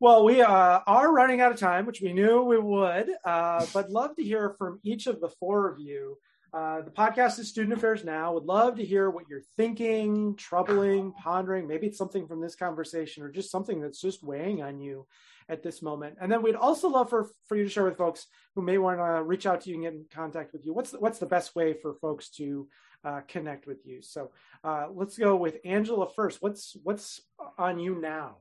[0.01, 3.91] Well, we uh, are running out of time, which we knew we would, uh, but
[3.91, 6.19] love to hear from each of the four of you.
[6.53, 8.33] Uh, the podcast is Student Affairs Now.
[8.35, 11.67] Would love to hear what you're thinking, troubling, pondering.
[11.67, 15.07] Maybe it's something from this conversation or just something that's just weighing on you
[15.49, 16.17] at this moment.
[16.21, 18.99] And then we'd also love for, for you to share with folks who may want
[18.99, 20.73] to reach out to you and get in contact with you.
[20.73, 22.69] What's the, what's the best way for folks to
[23.05, 24.03] uh, connect with you?
[24.03, 24.31] So
[24.65, 26.43] uh, let's go with Angela first.
[26.43, 27.21] What's what's
[27.59, 28.39] on you now?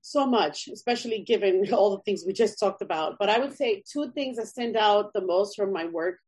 [0.00, 3.16] So much, especially given all the things we just talked about.
[3.18, 6.18] But I would say two things that stand out the most from my work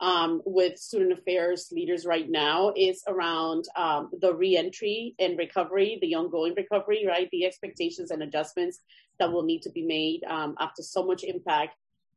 [0.00, 6.14] um, with student affairs leaders right now is around um, the reentry and recovery, the
[6.14, 7.28] ongoing recovery, right?
[7.30, 8.80] The expectations and adjustments
[9.18, 11.76] that will need to be made um, after so much impact,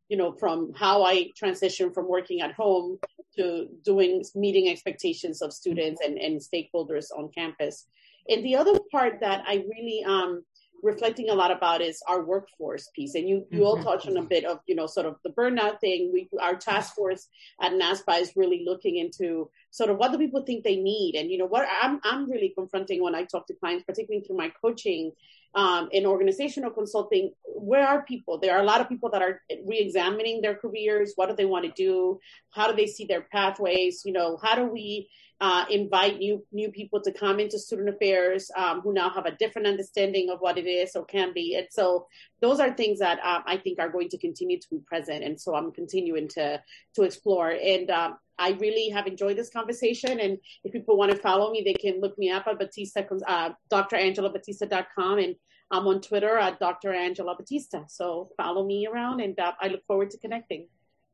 [0.09, 2.97] you know, from how I transitioned from working at home
[3.37, 7.85] to doing meeting expectations of students and, and stakeholders on campus.
[8.27, 10.43] And the other part that I really um,
[10.83, 13.15] reflecting a lot about is our workforce piece.
[13.15, 13.83] And you, you all mm-hmm.
[13.83, 16.11] touched on a bit of, you know, sort of the burnout thing.
[16.13, 17.27] We, our task force
[17.61, 21.15] at NASPA is really looking into sort of what do people think they need?
[21.15, 24.37] And, you know, what I'm, I'm really confronting when I talk to clients, particularly through
[24.37, 25.11] my coaching
[25.55, 28.37] um, in organizational consulting, where are people?
[28.37, 31.13] There are a lot of people that are re-examining their careers.
[31.15, 32.19] What do they want to do?
[32.51, 34.03] How do they see their pathways?
[34.05, 35.09] You know, how do we
[35.39, 39.35] uh, invite new new people to come into student affairs um, who now have a
[39.35, 41.55] different understanding of what it is or can be.
[41.55, 42.07] And so
[42.41, 45.23] those are things that um, I think are going to continue to be present.
[45.23, 46.61] And so I'm continuing to
[46.95, 47.51] to explore.
[47.51, 50.19] And um, I really have enjoyed this conversation.
[50.19, 53.51] And if people want to follow me, they can look me up at Batista, uh,
[53.71, 55.19] drangelabatista.com.
[55.19, 55.35] And
[55.69, 56.93] I'm on Twitter at Dr.
[56.93, 57.85] Angela Batista.
[57.87, 60.67] So follow me around and uh, I look forward to connecting.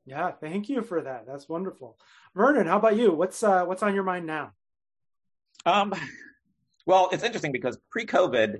[0.05, 1.25] Yeah, thank you for that.
[1.25, 1.97] That's wonderful.
[2.35, 3.13] Vernon, how about you?
[3.13, 4.51] What's uh, what's on your mind now?
[5.65, 5.93] Um,
[6.85, 8.57] well, it's interesting because pre-COVID,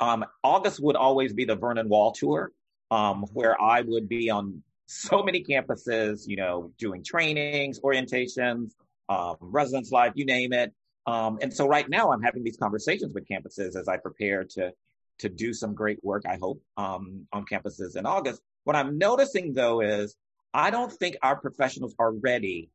[0.00, 2.52] um, August would always be the Vernon Wall tour,
[2.90, 8.72] um, where I would be on so many campuses, you know, doing trainings, orientations,
[9.08, 10.74] um, residence life, you name it.
[11.06, 14.72] Um, and so right now I'm having these conversations with campuses as I prepare to
[15.20, 18.40] to do some great work, I hope, um, on campuses in August.
[18.64, 20.16] What I'm noticing though is
[20.52, 22.70] I don't think our professionals are ready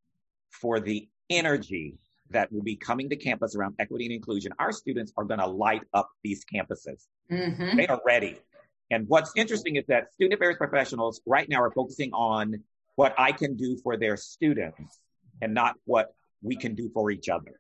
[0.49, 1.97] for the energy
[2.31, 4.51] that will be coming to campus around equity and inclusion.
[4.59, 7.05] Our students are going to light up these campuses.
[7.31, 7.77] Mm-hmm.
[7.77, 8.39] They are ready.
[8.91, 12.63] And what's interesting is that student affairs professionals right now are focusing on
[12.95, 14.99] what I can do for their students
[15.41, 17.59] and not what we can do for each other.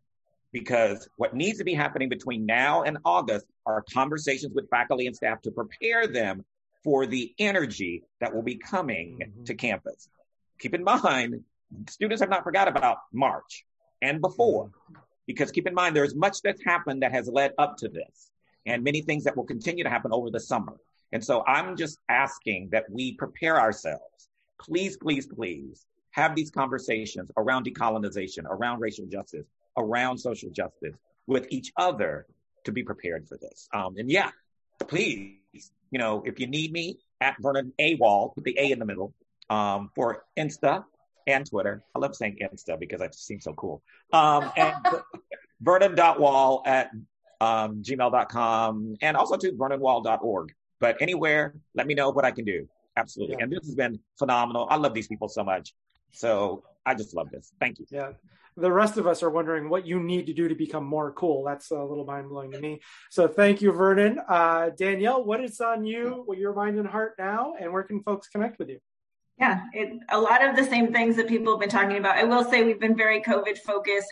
[0.51, 5.15] Because what needs to be happening between now and August are conversations with faculty and
[5.15, 6.45] staff to prepare them
[6.85, 9.43] for the energy that will be coming mm-hmm.
[9.43, 10.07] to campus.
[10.59, 11.43] Keep in mind,
[11.89, 13.65] students have not forgot about March
[14.01, 15.01] and before, mm-hmm.
[15.25, 18.31] because keep in mind, there's much that's happened that has led up to this
[18.67, 20.77] and many things that will continue to happen over the summer.
[21.11, 24.29] And so I'm just asking that we prepare ourselves.
[24.59, 30.95] Please, please, please have these conversations around decolonization, around racial justice, around social justice
[31.27, 32.27] with each other
[32.63, 33.67] to be prepared for this.
[33.73, 34.29] Um, and yeah,
[34.79, 38.79] please, you know, if you need me at Vernon A Wall, put the A in
[38.79, 39.13] the middle,
[39.49, 40.83] um, for Insta
[41.27, 41.83] and Twitter.
[41.95, 43.81] I love saying Insta because it seems so cool.
[44.13, 44.75] Um, and
[45.61, 46.91] vernon.wall at
[47.41, 50.53] um, gmail.com and also to vernonwall.org.
[50.79, 52.67] But anywhere, let me know what I can do.
[52.97, 53.35] Absolutely.
[53.37, 53.43] Yeah.
[53.43, 54.67] And this has been phenomenal.
[54.69, 55.73] I love these people so much.
[56.11, 57.51] So I just love this.
[57.59, 57.85] Thank you.
[57.89, 58.11] Yeah.
[58.57, 61.43] The rest of us are wondering what you need to do to become more cool.
[61.43, 62.81] That's a little mind blowing to me.
[63.11, 64.19] So thank you, Vernon.
[64.27, 68.01] Uh, Danielle, what is on you, what your mind and heart now, and where can
[68.03, 68.79] folks connect with you?
[69.37, 72.15] Yeah, it, a lot of the same things that people have been talking about.
[72.15, 74.07] I will say we've been very COVID focused.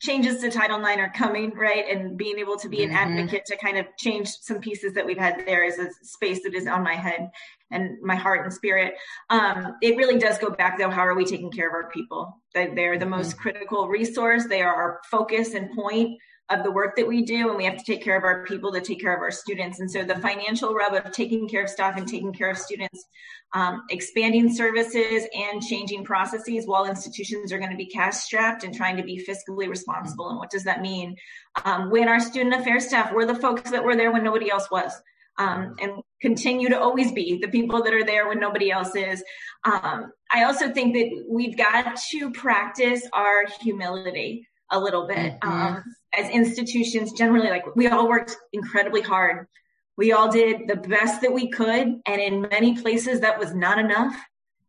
[0.00, 1.84] changes to Title IX are coming, right?
[1.88, 3.18] And being able to be an mm-hmm.
[3.18, 6.54] advocate to kind of change some pieces that we've had there is a space that
[6.54, 7.30] is on my head
[7.70, 8.94] and my heart and spirit.
[9.30, 10.90] Um, it really does go back though.
[10.90, 12.42] How are we taking care of our people?
[12.52, 13.42] They're the most mm-hmm.
[13.42, 14.46] critical resource.
[14.48, 16.18] They are our focus and point
[16.50, 18.70] of the work that we do and we have to take care of our people
[18.70, 21.70] to take care of our students and so the financial rub of taking care of
[21.70, 23.06] staff and taking care of students
[23.54, 28.74] um, expanding services and changing processes while institutions are going to be cash strapped and
[28.74, 31.16] trying to be fiscally responsible and what does that mean
[31.64, 34.70] um, when our student affairs staff were the folks that were there when nobody else
[34.70, 34.92] was
[35.38, 39.22] um, and continue to always be the people that are there when nobody else is.
[39.64, 45.38] Um, I also think that we've got to practice our humility a little bit.
[45.40, 45.48] Mm-hmm.
[45.50, 45.84] Um,
[46.18, 49.46] as institutions, generally, like we all worked incredibly hard.
[49.96, 52.00] We all did the best that we could.
[52.06, 54.14] And in many places, that was not enough.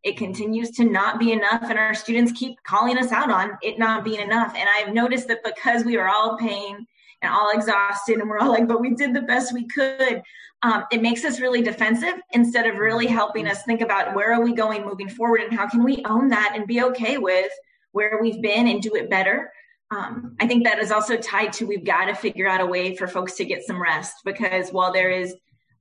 [0.02, 1.62] It continues to not be enough.
[1.62, 4.54] And our students keep calling us out on it not being enough.
[4.56, 6.86] And I've noticed that because we are all paying
[7.22, 10.22] and all exhausted and we're all like, but we did the best we could.
[10.62, 14.42] Um, it makes us really defensive instead of really helping us think about where are
[14.42, 17.50] we going moving forward and how can we own that and be okay with
[17.92, 19.50] where we've been and do it better
[19.90, 22.96] um, I think that is also tied to we've got to figure out a way
[22.96, 25.34] for folks to get some rest because while there is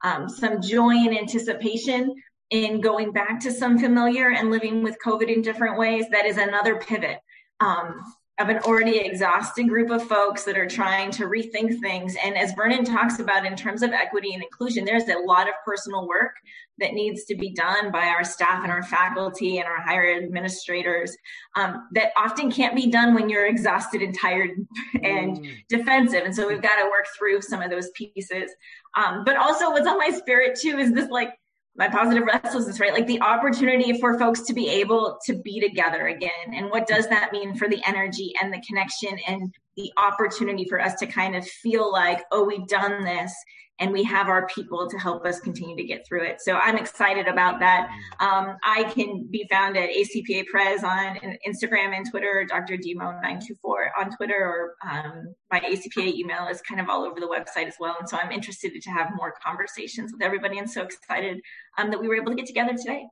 [0.04, 2.14] um, some joy and anticipation
[2.52, 6.38] in going back to some familiar and living with COVID in different ways, that is
[6.38, 7.18] another pivot.
[7.60, 8.00] Um,
[8.38, 12.16] of an already exhausted group of folks that are trying to rethink things.
[12.22, 15.54] And as Vernon talks about in terms of equity and inclusion, there's a lot of
[15.66, 16.36] personal work
[16.78, 21.16] that needs to be done by our staff and our faculty and our higher administrators
[21.56, 24.50] um, that often can't be done when you're exhausted and tired
[25.04, 25.56] and mm.
[25.70, 26.24] defensive.
[26.26, 28.52] And so we've got to work through some of those pieces.
[28.98, 31.30] Um, but also, what's on my spirit too is this like
[31.78, 32.94] my positive restlessness, right?
[32.94, 36.54] Like the opportunity for folks to be able to be together again.
[36.54, 40.80] And what does that mean for the energy and the connection and the opportunity for
[40.80, 43.34] us to kind of feel like, oh, we've done this
[43.80, 46.42] and we have our people to help us continue to get through it.
[46.42, 47.90] So I'm excited about that.
[48.20, 51.18] Um, I can be found at ACPA Prez on
[51.48, 52.78] Instagram and Twitter, Dr.
[52.78, 57.68] Demo924 on Twitter, or um, my ACPA email is kind of all over the website
[57.68, 57.98] as well.
[58.00, 61.42] And so I'm interested to have more conversations with everybody and so excited
[61.78, 63.06] um, that we were able to get together today.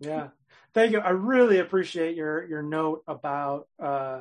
[0.00, 0.28] Yeah.
[0.74, 1.00] Thank you.
[1.00, 4.20] I really appreciate your your note about uh,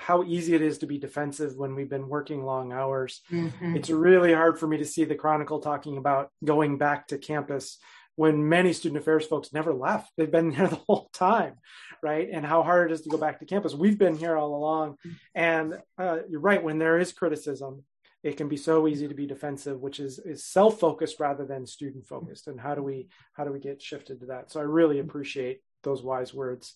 [0.00, 3.20] how easy it is to be defensive when we've been working long hours.
[3.30, 3.76] Mm-hmm.
[3.76, 7.78] It's really hard for me to see the Chronicle talking about going back to campus
[8.16, 10.10] when many student affairs folks never left.
[10.16, 11.54] They've been there the whole time,
[12.02, 12.28] right?
[12.32, 13.74] And how hard it is to go back to campus.
[13.74, 14.96] We've been here all along.
[15.34, 17.84] And uh, you're right, when there is criticism,
[18.22, 22.06] it can be so easy to be defensive, which is is self-focused rather than student
[22.06, 22.48] focused.
[22.48, 24.50] And how do we how do we get shifted to that?
[24.50, 26.74] So I really appreciate those wise words.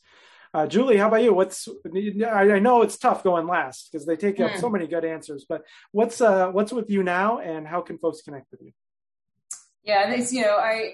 [0.55, 1.35] Uh, Julie, how about you?
[1.35, 4.61] What's I, know it's tough going last because they take up mm.
[4.61, 8.23] so many good answers, but what's uh, what's with you now, and how can folks
[8.23, 8.71] connect with you?
[9.83, 10.93] Yeah, it's you know I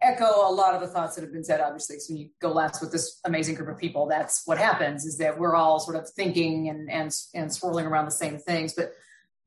[0.00, 1.60] echo a lot of the thoughts that have been said.
[1.60, 5.04] Obviously, so when you go last with this amazing group of people, that's what happens
[5.04, 8.72] is that we're all sort of thinking and and and swirling around the same things.
[8.72, 8.92] But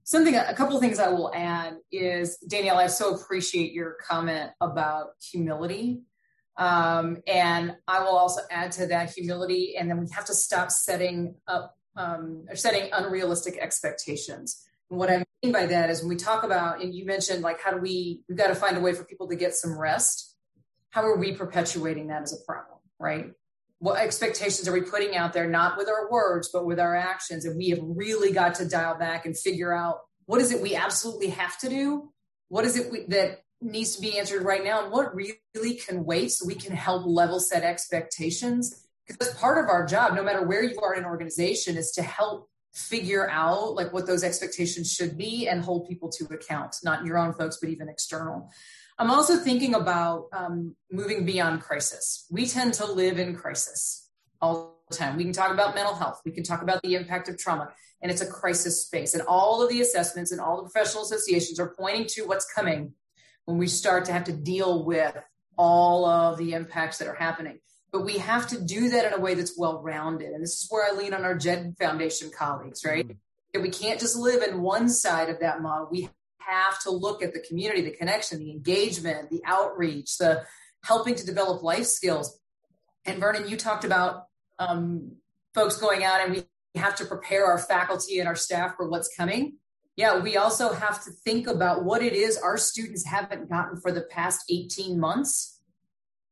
[0.04, 4.52] something, a couple of things I will add is Danielle, I so appreciate your comment
[4.62, 6.04] about humility
[6.58, 9.76] um, and I will also add to that humility.
[9.78, 14.64] And then we have to stop setting up um, or setting unrealistic expectations.
[14.90, 17.62] And what I mean by that is when we talk about, and you mentioned like,
[17.62, 20.36] how do we, we've got to find a way for people to get some rest.
[20.92, 23.32] How are we perpetuating that as a problem, right?
[23.80, 27.46] What expectations are we putting out there, not with our words, but with our actions?
[27.46, 30.76] And we have really got to dial back and figure out what is it we
[30.76, 32.12] absolutely have to do?
[32.48, 36.06] What is it we, that needs to be answered right now and what really can
[36.06, 40.46] wait so we can help level set expectations because part of our job no matter
[40.46, 44.92] where you are in an organization is to help figure out like what those expectations
[44.92, 48.50] should be and hold people to account not your own folks but even external
[48.98, 52.28] I'm also thinking about um, moving beyond crisis.
[52.30, 54.10] We tend to live in crisis
[54.40, 55.18] all the time.
[55.18, 56.22] We can talk about mental health.
[56.26, 57.70] We can talk about the impact of trauma,
[58.02, 59.14] and it's a crisis space.
[59.14, 62.94] And all of the assessments and all the professional associations are pointing to what's coming
[63.46, 65.16] when we start to have to deal with
[65.58, 67.60] all of the impacts that are happening.
[67.92, 70.32] But we have to do that in a way that's well rounded.
[70.32, 73.08] And this is where I lean on our JED Foundation colleagues, right?
[73.08, 73.62] Mm-hmm.
[73.62, 75.90] we can't just live in one side of that model.
[75.92, 80.44] We have to look at the community, the connection, the engagement, the outreach, the
[80.84, 82.40] helping to develop life skills.
[83.06, 84.24] And Vernon, you talked about
[84.60, 85.18] um,
[85.54, 89.14] folks going out and we have to prepare our faculty and our staff for what's
[89.16, 89.58] coming
[89.96, 93.92] yeah, we also have to think about what it is our students haven't gotten for
[93.92, 95.62] the past 18 months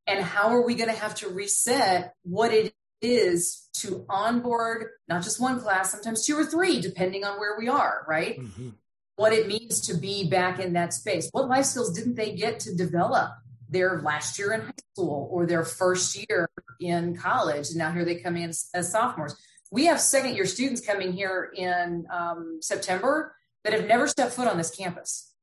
[0.08, 5.24] and how are we going to have to reset what it is to onboard not
[5.24, 8.40] just one class, sometimes two or three, depending on where we are, right?
[8.40, 8.70] Mm-hmm.
[9.16, 11.30] What it means to be back in that space.
[11.32, 13.32] What life skills didn't they get to develop
[13.70, 16.50] their last year in high school or their first year
[16.80, 17.70] in college?
[17.70, 19.36] And now here they come in as sophomores.
[19.70, 24.48] We have second year students coming here in um, September that have never stepped foot
[24.48, 25.34] on this campus.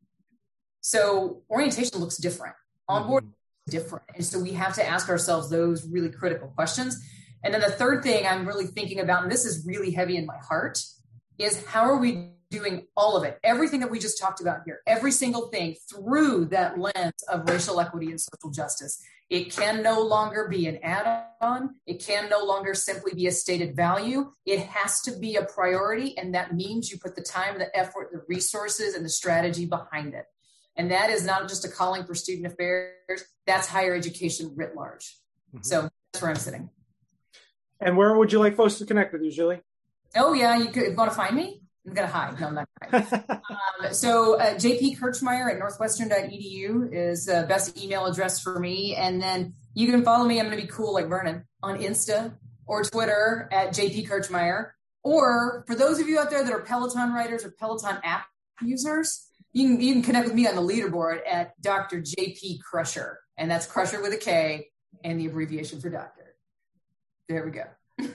[0.80, 2.54] So orientation looks different.
[2.88, 3.70] Onboard mm-hmm.
[3.70, 4.04] different.
[4.14, 7.02] And so we have to ask ourselves those really critical questions.
[7.44, 10.26] And then the third thing I'm really thinking about, and this is really heavy in
[10.26, 10.82] my heart,
[11.38, 14.80] is how are we doing all of it, everything that we just talked about here,
[14.86, 19.02] every single thing through that lens of racial equity and social justice.
[19.30, 21.74] It can no longer be an add on.
[21.86, 24.32] It can no longer simply be a stated value.
[24.46, 26.16] It has to be a priority.
[26.16, 30.14] And that means you put the time, the effort, the resources, and the strategy behind
[30.14, 30.24] it.
[30.76, 35.16] And that is not just a calling for student affairs, that's higher education writ large.
[35.54, 35.62] Mm-hmm.
[35.62, 36.70] So that's where I'm sitting.
[37.80, 39.60] And where would you like folks to connect with you, Julie?
[40.16, 40.56] Oh, yeah.
[40.56, 41.62] You could want to find me?
[41.88, 42.38] I'm gonna hide.
[42.40, 43.30] No, I'm not hide.
[43.30, 48.94] um, so uh, JP Kirchmeier at northwestern.edu is the best email address for me.
[48.94, 50.38] And then you can follow me.
[50.38, 52.34] I'm gonna be cool like Vernon on Insta
[52.66, 54.72] or Twitter at JP Kirchmeier.
[55.02, 58.26] Or for those of you out there that are Peloton writers or Peloton app
[58.60, 62.02] users, you can, you can connect with me on the leaderboard at Dr.
[62.02, 63.18] JP Crusher.
[63.38, 64.68] And that's Crusher with a K
[65.02, 66.34] and the abbreviation for doctor.
[67.28, 67.64] There we go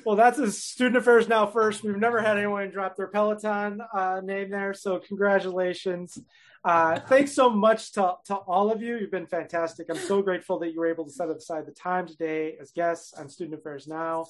[0.05, 1.83] well, that's a student affairs now first.
[1.83, 6.17] We've never had anyone drop their Peloton uh, name there, so congratulations.
[6.63, 8.97] Uh, thanks so much to, to all of you.
[8.97, 9.87] You've been fantastic.
[9.89, 13.13] I'm so grateful that you were able to set aside the time today as guests
[13.13, 14.25] on Student Affairs Now.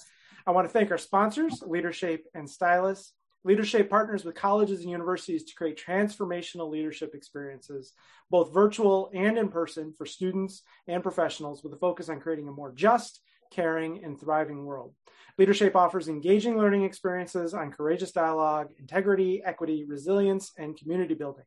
[0.47, 3.13] I want to thank our sponsors, Leadershape and Stylus.
[3.45, 7.93] Leadershape partners with colleges and universities to create transformational leadership experiences,
[8.31, 12.51] both virtual and in person, for students and professionals, with a focus on creating a
[12.51, 13.19] more just,
[13.53, 14.93] caring, and thriving world.
[15.39, 21.45] Leadershape offers engaging learning experiences on courageous dialogue, integrity, equity, resilience, and community building.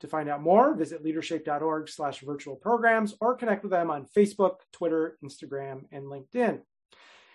[0.00, 4.56] To find out more, visit leadershape.org slash virtual programs or connect with them on Facebook,
[4.72, 6.60] Twitter, Instagram, and LinkedIn.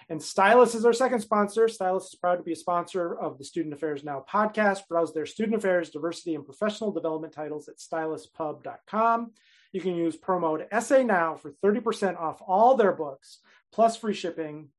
[0.10, 1.68] And Stylus is our second sponsor.
[1.68, 4.88] Stylus is proud to be a sponsor of the Student Affairs Now podcast.
[4.88, 9.32] Browse their student affairs, diversity, and professional development titles at styluspub.com.
[9.72, 13.40] You can use promo SA Now for 30% off all their books,
[13.72, 14.70] plus free shipping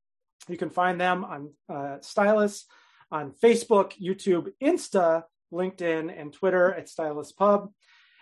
[0.49, 2.65] you can find them on uh, Stylus,
[3.11, 7.71] on Facebook, YouTube, Insta, LinkedIn, and Twitter at Stylus Pub.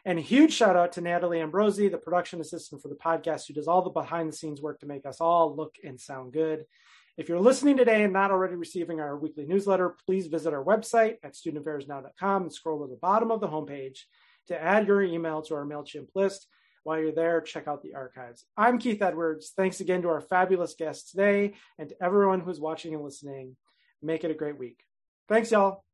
[0.04, 3.54] And a huge shout out to Natalie Ambrosi, the production assistant for the podcast, who
[3.54, 6.64] does all the behind the scenes work to make us all look and sound good.
[7.16, 11.16] If you're listening today and not already receiving our weekly newsletter, please visit our website
[11.24, 14.02] at studentaffairsnow.com and scroll to the bottom of the homepage
[14.46, 16.46] to add your email to our MailChimp list.
[16.88, 18.46] While you're there, check out the archives.
[18.56, 19.52] I'm Keith Edwards.
[19.54, 23.56] Thanks again to our fabulous guests today and to everyone who's watching and listening.
[24.00, 24.84] Make it a great week.
[25.28, 25.84] Thanks, y'all.